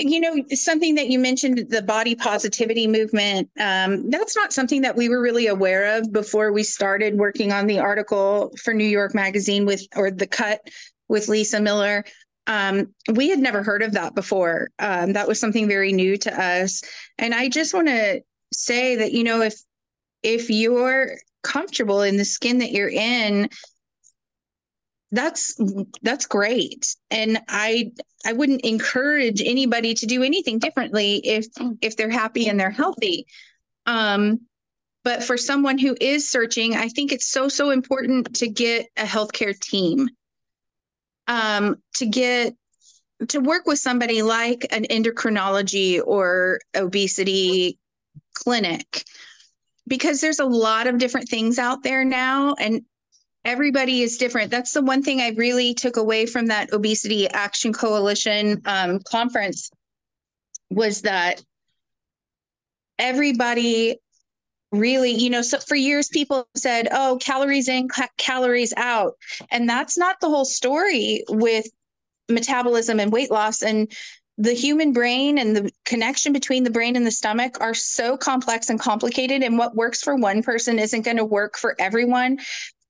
You 0.00 0.20
know 0.20 0.44
something 0.52 0.94
that 0.94 1.08
you 1.08 1.18
mentioned 1.18 1.70
the 1.70 1.82
body 1.82 2.14
positivity 2.14 2.86
movement 2.86 3.50
um, 3.58 4.10
that's 4.10 4.36
not 4.36 4.52
something 4.52 4.82
that 4.82 4.94
we 4.94 5.08
were 5.08 5.20
really 5.20 5.48
aware 5.48 5.98
of 5.98 6.12
before 6.12 6.52
we 6.52 6.62
started 6.62 7.18
working 7.18 7.52
on 7.52 7.66
the 7.66 7.80
article 7.80 8.52
for 8.62 8.72
new 8.72 8.84
york 8.84 9.12
magazine 9.12 9.66
with 9.66 9.84
or 9.96 10.12
the 10.12 10.26
cut 10.26 10.60
with 11.08 11.26
lisa 11.26 11.60
miller 11.60 12.04
um, 12.48 12.92
we 13.12 13.28
had 13.28 13.38
never 13.38 13.62
heard 13.62 13.82
of 13.82 13.92
that 13.92 14.14
before. 14.14 14.70
Um, 14.78 15.12
that 15.12 15.28
was 15.28 15.38
something 15.38 15.68
very 15.68 15.92
new 15.92 16.16
to 16.16 16.42
us. 16.42 16.82
And 17.18 17.34
i 17.34 17.48
just 17.48 17.74
want 17.74 17.88
to 17.88 18.22
say 18.52 18.96
that 18.96 19.12
you 19.12 19.22
know 19.22 19.42
if 19.42 19.54
if 20.22 20.50
you're 20.50 21.12
comfortable 21.42 22.02
in 22.02 22.16
the 22.16 22.24
skin 22.24 22.58
that 22.58 22.72
you're 22.72 22.88
in 22.88 23.48
that's 25.10 25.58
that's 26.02 26.26
great. 26.26 26.94
And 27.10 27.38
i 27.48 27.92
i 28.26 28.32
wouldn't 28.32 28.62
encourage 28.62 29.40
anybody 29.42 29.94
to 29.94 30.06
do 30.06 30.22
anything 30.22 30.58
differently 30.58 31.20
if 31.24 31.46
if 31.80 31.96
they're 31.96 32.10
happy 32.10 32.48
and 32.48 32.58
they're 32.58 32.70
healthy. 32.70 33.26
Um 33.86 34.40
but 35.04 35.22
for 35.22 35.38
someone 35.38 35.78
who 35.78 35.96
is 36.00 36.28
searching 36.28 36.74
i 36.74 36.88
think 36.88 37.12
it's 37.12 37.30
so 37.30 37.48
so 37.48 37.70
important 37.70 38.34
to 38.36 38.48
get 38.48 38.86
a 38.96 39.04
healthcare 39.04 39.58
team 39.58 40.08
um 41.28 41.76
to 41.94 42.06
get 42.06 42.54
to 43.28 43.40
work 43.40 43.66
with 43.66 43.78
somebody 43.78 44.22
like 44.22 44.66
an 44.70 44.84
endocrinology 44.84 46.00
or 46.04 46.60
obesity 46.76 47.78
clinic. 48.34 49.04
Because 49.86 50.20
there's 50.20 50.38
a 50.38 50.44
lot 50.44 50.86
of 50.86 50.98
different 50.98 51.28
things 51.28 51.58
out 51.58 51.82
there 51.82 52.04
now 52.04 52.54
and 52.58 52.82
everybody 53.44 54.02
is 54.02 54.18
different. 54.18 54.50
That's 54.50 54.72
the 54.72 54.82
one 54.82 55.02
thing 55.02 55.20
i 55.20 55.30
really 55.30 55.74
took 55.74 55.96
away 55.96 56.26
from 56.26 56.46
that 56.46 56.72
obesity 56.72 57.28
action 57.28 57.72
coalition 57.72 58.60
um, 58.66 59.00
conference 59.08 59.70
was 60.70 61.02
that 61.02 61.42
everybody 62.98 63.98
really 64.70 65.10
you 65.10 65.30
know 65.30 65.40
so 65.42 65.58
for 65.58 65.76
years 65.76 66.08
people 66.08 66.46
said 66.54 66.88
oh 66.92 67.18
calories 67.22 67.68
in 67.68 67.88
ca- 67.88 68.08
calories 68.18 68.74
out 68.76 69.14
and 69.50 69.68
that's 69.68 69.96
not 69.96 70.20
the 70.20 70.28
whole 70.28 70.44
story 70.44 71.24
with 71.30 71.66
metabolism 72.28 73.00
and 73.00 73.10
weight 73.10 73.30
loss 73.30 73.62
and 73.62 73.90
the 74.36 74.52
human 74.52 74.92
brain 74.92 75.38
and 75.38 75.56
the 75.56 75.70
connection 75.84 76.32
between 76.32 76.64
the 76.64 76.70
brain 76.70 76.96
and 76.96 77.06
the 77.06 77.10
stomach 77.10 77.56
are 77.60 77.74
so 77.74 78.16
complex 78.16 78.68
and 78.68 78.78
complicated 78.78 79.42
and 79.42 79.56
what 79.56 79.74
works 79.74 80.02
for 80.02 80.14
one 80.14 80.42
person 80.42 80.78
isn't 80.78 81.02
going 81.02 81.16
to 81.16 81.24
work 81.24 81.56
for 81.56 81.74
everyone 81.78 82.38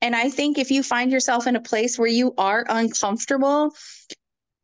and 0.00 0.14
I 0.14 0.30
think 0.30 0.58
if 0.58 0.70
you 0.70 0.82
find 0.82 1.10
yourself 1.10 1.46
in 1.46 1.56
a 1.56 1.60
place 1.60 1.98
where 1.98 2.08
you 2.08 2.34
are 2.38 2.64
uncomfortable, 2.68 3.74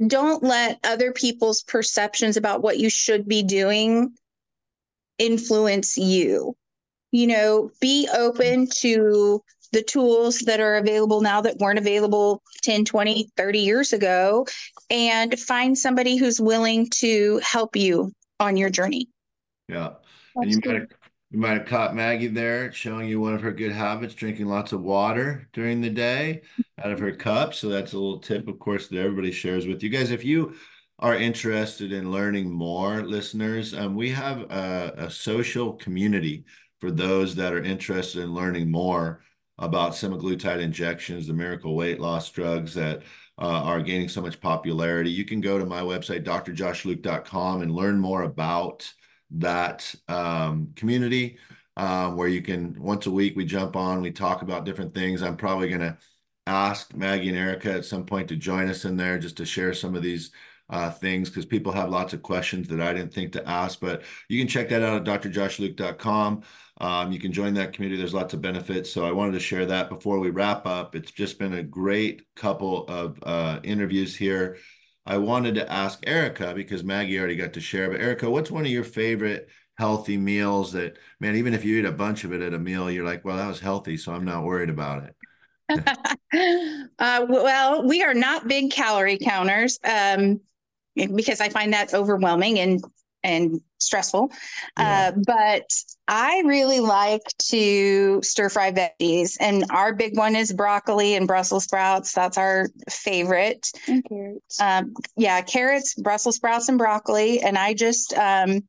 don't 0.06 0.42
let 0.42 0.78
other 0.84 1.12
people's 1.12 1.62
perceptions 1.62 2.36
about 2.36 2.62
what 2.62 2.78
you 2.78 2.88
should 2.88 3.26
be 3.26 3.42
doing 3.42 4.14
influence 5.18 5.96
you. 5.96 6.56
You 7.14 7.28
know, 7.28 7.70
be 7.80 8.08
open 8.12 8.66
to 8.78 9.40
the 9.70 9.82
tools 9.82 10.40
that 10.40 10.58
are 10.58 10.74
available 10.78 11.20
now 11.20 11.40
that 11.42 11.58
weren't 11.58 11.78
available 11.78 12.42
10, 12.62 12.84
20, 12.84 13.28
30 13.36 13.58
years 13.60 13.92
ago, 13.92 14.44
and 14.90 15.38
find 15.38 15.78
somebody 15.78 16.16
who's 16.16 16.40
willing 16.40 16.90
to 16.90 17.40
help 17.44 17.76
you 17.76 18.10
on 18.40 18.56
your 18.56 18.68
journey. 18.68 19.06
yeah 19.68 19.90
and 20.34 20.50
you 20.50 20.60
might 20.64 20.80
have 20.80 20.88
you 21.30 21.38
might 21.38 21.58
have 21.58 21.66
caught 21.66 21.94
Maggie 21.94 22.26
there 22.26 22.72
showing 22.72 23.08
you 23.08 23.20
one 23.20 23.34
of 23.34 23.42
her 23.42 23.52
good 23.52 23.70
habits, 23.70 24.14
drinking 24.14 24.46
lots 24.46 24.72
of 24.72 24.82
water 24.82 25.48
during 25.52 25.80
the 25.80 25.90
day 25.90 26.42
out 26.82 26.90
of 26.90 26.98
her 26.98 27.12
cup. 27.12 27.54
So 27.54 27.68
that's 27.68 27.92
a 27.92 27.98
little 27.98 28.18
tip, 28.18 28.48
of 28.48 28.58
course, 28.58 28.88
that 28.88 28.98
everybody 28.98 29.30
shares 29.30 29.68
with 29.68 29.84
you 29.84 29.88
guys. 29.88 30.10
If 30.10 30.24
you 30.24 30.54
are 31.00 31.16
interested 31.16 31.92
in 31.92 32.12
learning 32.12 32.52
more, 32.52 33.02
listeners, 33.02 33.74
um, 33.74 33.96
we 33.96 34.10
have 34.10 34.42
a, 34.42 34.94
a, 34.96 35.10
social 35.10 35.72
community 35.72 36.44
for 36.84 36.90
those 36.90 37.34
that 37.34 37.54
are 37.54 37.62
interested 37.62 38.22
in 38.22 38.34
learning 38.34 38.70
more 38.70 39.22
about 39.56 39.92
semaglutide 39.92 40.60
injections, 40.60 41.26
the 41.26 41.32
miracle 41.32 41.74
weight 41.74 41.98
loss 41.98 42.30
drugs 42.30 42.74
that 42.74 43.00
uh, 43.38 43.62
are 43.62 43.80
gaining 43.80 44.06
so 44.06 44.20
much 44.20 44.38
popularity. 44.38 45.10
You 45.10 45.24
can 45.24 45.40
go 45.40 45.58
to 45.58 45.64
my 45.64 45.80
website, 45.80 46.24
drjoshluke.com, 46.24 47.62
and 47.62 47.72
learn 47.72 47.98
more 47.98 48.24
about 48.24 48.92
that 49.30 49.94
um, 50.08 50.72
community 50.76 51.38
um, 51.78 52.18
where 52.18 52.28
you 52.28 52.42
can 52.42 52.78
once 52.78 53.06
a 53.06 53.10
week 53.10 53.34
we 53.34 53.46
jump 53.46 53.76
on, 53.76 54.02
we 54.02 54.10
talk 54.10 54.42
about 54.42 54.66
different 54.66 54.92
things. 54.92 55.22
I'm 55.22 55.38
probably 55.38 55.70
going 55.70 55.80
to 55.80 55.96
ask 56.46 56.94
Maggie 56.94 57.30
and 57.30 57.38
Erica 57.38 57.72
at 57.72 57.86
some 57.86 58.04
point 58.04 58.28
to 58.28 58.36
join 58.36 58.68
us 58.68 58.84
in 58.84 58.98
there 58.98 59.18
just 59.18 59.38
to 59.38 59.46
share 59.46 59.72
some 59.72 59.94
of 59.94 60.02
these 60.02 60.32
uh, 60.70 60.90
things 60.90 61.28
because 61.28 61.44
people 61.44 61.72
have 61.72 61.90
lots 61.90 62.12
of 62.12 62.22
questions 62.22 62.68
that 62.68 62.80
I 62.80 62.92
didn't 62.92 63.12
think 63.12 63.32
to 63.32 63.48
ask. 63.48 63.80
But 63.80 64.02
you 64.28 64.38
can 64.38 64.48
check 64.48 64.68
that 64.70 64.82
out 64.82 65.06
at 65.06 65.22
drjoshluke.com. 65.22 66.42
Um, 66.80 67.12
you 67.12 67.20
can 67.20 67.32
join 67.32 67.54
that 67.54 67.72
community. 67.72 67.98
There's 67.98 68.14
lots 68.14 68.34
of 68.34 68.40
benefits. 68.42 68.90
So 68.90 69.06
I 69.06 69.12
wanted 69.12 69.32
to 69.32 69.40
share 69.40 69.66
that 69.66 69.88
before 69.88 70.18
we 70.18 70.30
wrap 70.30 70.66
up. 70.66 70.94
It's 70.94 71.12
just 71.12 71.38
been 71.38 71.54
a 71.54 71.62
great 71.62 72.22
couple 72.34 72.86
of 72.88 73.18
uh, 73.22 73.60
interviews 73.62 74.16
here. 74.16 74.56
I 75.06 75.18
wanted 75.18 75.54
to 75.56 75.70
ask 75.70 76.00
Erica 76.06 76.54
because 76.54 76.82
Maggie 76.82 77.18
already 77.18 77.36
got 77.36 77.52
to 77.52 77.60
share. 77.60 77.90
But 77.90 78.00
Erica, 78.00 78.30
what's 78.30 78.50
one 78.50 78.64
of 78.64 78.70
your 78.70 78.84
favorite 78.84 79.48
healthy 79.76 80.16
meals 80.16 80.72
that, 80.72 80.98
man, 81.20 81.36
even 81.36 81.52
if 81.52 81.64
you 81.64 81.78
eat 81.78 81.84
a 81.84 81.92
bunch 81.92 82.24
of 82.24 82.32
it 82.32 82.40
at 82.40 82.54
a 82.54 82.58
meal, 82.58 82.90
you're 82.90 83.04
like, 83.04 83.24
well, 83.24 83.36
that 83.36 83.48
was 83.48 83.60
healthy, 83.60 83.96
so 83.96 84.12
I'm 84.12 84.24
not 84.24 84.44
worried 84.44 84.70
about 84.70 85.04
it. 85.04 85.14
uh, 86.98 87.26
well, 87.28 87.86
we 87.86 88.02
are 88.02 88.14
not 88.14 88.48
big 88.48 88.70
calorie 88.70 89.18
counters 89.18 89.78
um, 89.84 90.40
because 90.94 91.40
I 91.40 91.48
find 91.48 91.72
that 91.72 91.94
overwhelming 91.94 92.58
and 92.58 92.84
and 93.22 93.60
stressful. 93.78 94.30
Yeah. 94.78 95.12
Uh, 95.14 95.20
but 95.26 95.68
I 96.08 96.42
really 96.44 96.80
like 96.80 97.22
to 97.48 98.20
stir 98.22 98.50
fry 98.50 98.70
veggies, 98.70 99.36
and 99.40 99.64
our 99.70 99.94
big 99.94 100.16
one 100.16 100.36
is 100.36 100.52
broccoli 100.52 101.14
and 101.14 101.26
Brussels 101.26 101.64
sprouts. 101.64 102.12
That's 102.12 102.36
our 102.38 102.68
favorite. 102.90 103.70
And 103.88 104.04
carrots. 104.04 104.60
Um, 104.60 104.94
yeah, 105.16 105.40
carrots, 105.40 105.94
Brussels 105.94 106.36
sprouts, 106.36 106.68
and 106.68 106.78
broccoli. 106.78 107.40
And 107.40 107.56
I 107.56 107.72
just 107.72 108.12
um, 108.14 108.62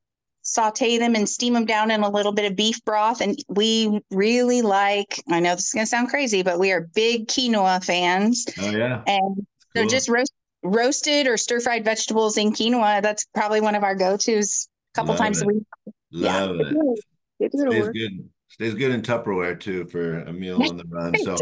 saute 0.46 0.98
them 0.98 1.16
and 1.16 1.28
steam 1.28 1.54
them 1.54 1.66
down 1.66 1.92
in 1.92 2.02
a 2.02 2.10
little 2.10 2.32
bit 2.32 2.50
of 2.50 2.56
beef 2.56 2.84
broth. 2.86 3.20
And 3.20 3.38
we 3.50 4.00
really 4.12 4.62
like, 4.62 5.22
I 5.30 5.40
know 5.40 5.56
this 5.56 5.68
is 5.68 5.74
going 5.74 5.86
to 5.86 5.90
sound 5.90 6.10
crazy, 6.10 6.44
but 6.44 6.60
we 6.60 6.72
are 6.72 6.88
big 6.94 7.28
quinoa 7.28 7.84
fans. 7.84 8.46
Oh, 8.62 8.70
yeah. 8.70 9.02
And 9.08 9.36
cool. 9.76 9.84
so 9.84 9.88
just 9.88 10.08
roast, 10.08 10.32
roasted 10.66 11.28
or 11.28 11.38
stir 11.38 11.60
fried 11.60 11.86
vegetables 11.86 12.38
in 12.38 12.52
quinoa. 12.52 13.02
That's 13.02 13.26
probably 13.34 13.62
one 13.62 13.76
of 13.76 13.84
our 13.84 13.96
go 13.96 14.18
tos 14.18 14.68
a 14.94 15.00
couple 15.00 15.14
Love 15.14 15.20
times 15.20 15.42
it. 15.42 15.46
a 15.46 15.48
week. 15.48 15.64
Love 16.12 16.56
yeah. 16.58 16.72
it. 17.40 17.52
Stays 17.52 17.90
good. 17.90 18.30
Stays 18.48 18.74
good 18.74 18.92
in 18.92 19.02
Tupperware 19.02 19.60
too 19.60 19.86
for 19.88 20.20
a 20.20 20.34
meal 20.34 20.62
on 20.62 20.78
the 20.78 20.86
run. 20.90 21.16
So 21.18 21.36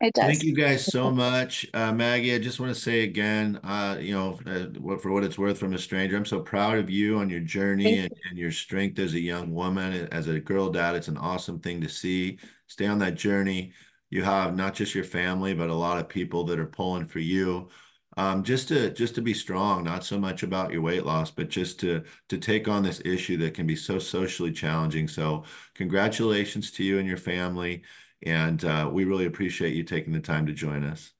it 0.00 0.14
does. 0.14 0.24
Thank 0.24 0.42
you 0.42 0.54
guys 0.54 0.84
so 0.84 1.10
much, 1.10 1.66
uh, 1.74 1.92
Maggie. 1.92 2.34
I 2.34 2.38
just 2.38 2.58
want 2.58 2.74
to 2.74 2.80
say 2.80 3.02
again, 3.02 3.60
uh, 3.62 3.98
you 4.00 4.14
know, 4.14 4.38
uh, 4.46 4.96
for 4.98 5.12
what 5.12 5.24
it's 5.24 5.38
worth 5.38 5.58
from 5.58 5.74
a 5.74 5.78
stranger, 5.78 6.16
I'm 6.16 6.24
so 6.24 6.40
proud 6.40 6.78
of 6.78 6.88
you 6.88 7.18
on 7.18 7.28
your 7.28 7.40
journey 7.40 7.98
and, 7.98 8.12
and, 8.28 8.38
your 8.38 8.50
strength 8.50 8.98
as 8.98 9.12
a 9.12 9.20
young 9.20 9.52
woman, 9.52 10.08
as 10.10 10.26
a 10.26 10.40
girl 10.40 10.70
dad. 10.70 10.96
It's 10.96 11.08
an 11.08 11.18
awesome 11.18 11.60
thing 11.60 11.82
to 11.82 11.88
see. 11.88 12.38
Stay 12.66 12.86
on 12.86 12.98
that 13.00 13.14
journey. 13.14 13.72
You 14.08 14.22
have 14.24 14.56
not 14.56 14.74
just 14.74 14.94
your 14.94 15.04
family, 15.04 15.54
but 15.54 15.70
a 15.70 15.74
lot 15.74 15.98
of 15.98 16.08
people 16.08 16.44
that 16.44 16.58
are 16.58 16.66
pulling 16.66 17.06
for 17.06 17.20
you. 17.20 17.68
Um, 18.16 18.42
just 18.42 18.68
to 18.68 18.90
just 18.90 19.14
to 19.14 19.22
be 19.22 19.32
strong, 19.32 19.84
not 19.84 20.04
so 20.04 20.18
much 20.18 20.42
about 20.42 20.72
your 20.72 20.82
weight 20.82 21.06
loss, 21.06 21.30
but 21.30 21.48
just 21.48 21.78
to 21.80 22.02
to 22.28 22.38
take 22.38 22.66
on 22.66 22.82
this 22.82 23.00
issue 23.04 23.36
that 23.38 23.54
can 23.54 23.66
be 23.66 23.76
so 23.76 23.98
socially 23.98 24.50
challenging. 24.50 25.06
So, 25.06 25.44
congratulations 25.74 26.72
to 26.72 26.84
you 26.84 26.98
and 26.98 27.06
your 27.06 27.16
family. 27.16 27.82
And 28.22 28.64
uh, 28.64 28.90
we 28.92 29.04
really 29.04 29.26
appreciate 29.26 29.74
you 29.74 29.84
taking 29.84 30.12
the 30.12 30.20
time 30.20 30.46
to 30.46 30.52
join 30.52 30.84
us. 30.84 31.12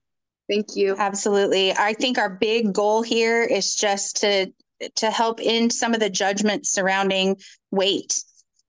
Thank 0.49 0.75
you. 0.75 0.95
Absolutely. 0.97 1.71
I 1.71 1.93
think 1.93 2.17
our 2.17 2.29
big 2.29 2.73
goal 2.73 3.01
here 3.01 3.41
is 3.41 3.75
just 3.75 4.17
to 4.21 4.51
to 4.95 5.11
help 5.11 5.39
end 5.41 5.71
some 5.71 5.93
of 5.93 5.99
the 5.99 6.09
judgments 6.09 6.71
surrounding 6.71 7.37
weight. 7.71 8.21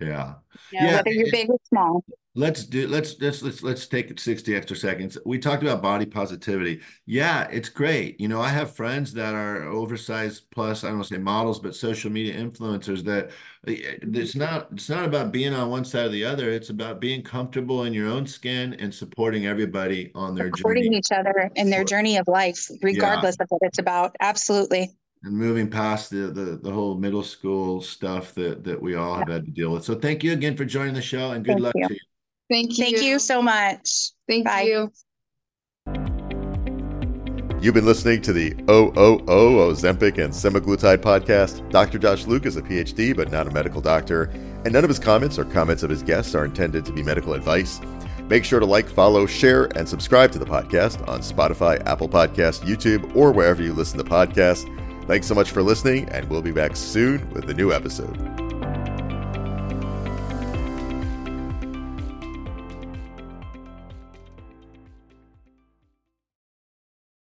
Yeah. 0.04 0.34
yeah. 0.72 0.96
Whether 0.96 1.10
you're 1.10 1.30
big 1.30 1.50
or 1.50 1.58
small. 1.68 2.04
let's 2.34 2.64
do 2.64 2.88
let's 2.88 3.20
let's 3.20 3.42
let's 3.42 3.62
let's 3.62 3.86
take 3.86 4.18
60 4.18 4.54
extra 4.54 4.76
seconds. 4.76 5.18
We 5.24 5.38
talked 5.38 5.62
about 5.62 5.82
body 5.82 6.06
positivity. 6.06 6.80
Yeah 7.06 7.48
it's 7.50 7.68
great. 7.68 8.20
You 8.20 8.28
know 8.28 8.40
i 8.40 8.48
have 8.48 8.74
friends 8.74 9.12
that 9.14 9.34
are 9.34 9.64
oversized 9.64 10.50
plus 10.50 10.84
i 10.84 10.88
don't 10.88 10.98
want 10.98 11.08
to 11.08 11.14
say 11.14 11.20
models 11.20 11.60
but 11.60 11.74
social 11.74 12.10
media 12.10 12.34
influencers 12.34 13.04
that 13.04 13.30
eh, 13.66 13.96
it's 14.00 14.34
not 14.34 14.68
it's 14.72 14.88
not 14.88 15.04
about 15.04 15.32
being 15.32 15.52
on 15.54 15.70
one 15.70 15.84
side 15.84 16.06
or 16.06 16.10
the 16.10 16.24
other. 16.24 16.50
It's 16.50 16.70
about 16.70 17.00
being 17.00 17.22
comfortable 17.22 17.84
in 17.84 17.92
your 17.92 18.08
own 18.08 18.26
skin 18.26 18.74
and 18.74 18.94
supporting 18.94 19.46
everybody 19.46 20.10
on 20.14 20.34
their 20.34 20.46
supporting 20.46 20.84
journey. 20.84 20.94
Supporting 20.94 20.94
each 20.94 21.12
other 21.12 21.50
in 21.56 21.70
their 21.70 21.84
journey 21.84 22.16
of 22.16 22.28
life 22.28 22.68
regardless 22.82 23.36
yeah. 23.38 23.44
of 23.44 23.48
what 23.50 23.60
it's 23.62 23.78
about. 23.78 24.16
Absolutely 24.20 24.90
and 25.24 25.34
moving 25.34 25.68
past 25.68 26.10
the, 26.10 26.28
the 26.28 26.58
the 26.62 26.70
whole 26.70 26.96
middle 26.96 27.22
school 27.22 27.80
stuff 27.80 28.34
that 28.34 28.64
that 28.64 28.80
we 28.80 28.94
all 28.94 29.14
have 29.14 29.28
had 29.28 29.44
to 29.44 29.50
deal 29.50 29.70
with 29.70 29.84
so 29.84 29.94
thank 29.94 30.24
you 30.24 30.32
again 30.32 30.56
for 30.56 30.64
joining 30.64 30.94
the 30.94 31.02
show 31.02 31.32
and 31.32 31.44
good 31.44 31.52
thank 31.52 31.62
luck 31.62 31.74
you. 31.76 31.88
to 31.88 31.94
you 31.94 32.00
Thank 32.52 32.76
you. 32.76 32.84
Thank 32.84 33.02
you 33.02 33.18
so 33.18 33.40
much. 33.40 34.10
Thank 34.28 34.44
Bye. 34.44 34.62
you. 34.62 34.92
You've 37.62 37.74
been 37.74 37.86
listening 37.86 38.20
to 38.22 38.32
the 38.32 38.52
OOO 38.68 39.24
Ozempic 39.24 40.18
and 40.18 40.34
Semaglutide 40.34 40.98
podcast. 40.98 41.70
Dr. 41.70 41.98
Josh 41.98 42.26
Luke 42.26 42.44
is 42.44 42.56
a 42.56 42.62
PhD, 42.62 43.16
but 43.16 43.30
not 43.30 43.46
a 43.46 43.50
medical 43.52 43.80
doctor, 43.80 44.24
and 44.64 44.72
none 44.72 44.84
of 44.84 44.90
his 44.90 44.98
comments 44.98 45.38
or 45.38 45.44
comments 45.46 45.82
of 45.82 45.88
his 45.88 46.02
guests 46.02 46.34
are 46.34 46.44
intended 46.44 46.84
to 46.84 46.92
be 46.92 47.02
medical 47.02 47.32
advice. 47.32 47.80
Make 48.28 48.44
sure 48.44 48.60
to 48.60 48.66
like, 48.66 48.88
follow, 48.88 49.26
share, 49.26 49.66
and 49.76 49.88
subscribe 49.88 50.32
to 50.32 50.38
the 50.38 50.44
podcast 50.44 51.08
on 51.08 51.20
Spotify, 51.20 51.82
Apple 51.86 52.08
Podcasts, 52.08 52.60
YouTube, 52.66 53.14
or 53.16 53.32
wherever 53.32 53.62
you 53.62 53.72
listen 53.72 53.96
to 53.96 54.04
podcasts. 54.04 54.68
Thanks 55.06 55.26
so 55.26 55.34
much 55.34 55.50
for 55.50 55.62
listening, 55.62 56.08
and 56.10 56.28
we'll 56.30 56.42
be 56.42 56.52
back 56.52 56.76
soon 56.76 57.28
with 57.30 57.48
a 57.50 57.54
new 57.54 57.72
episode. 57.72 58.41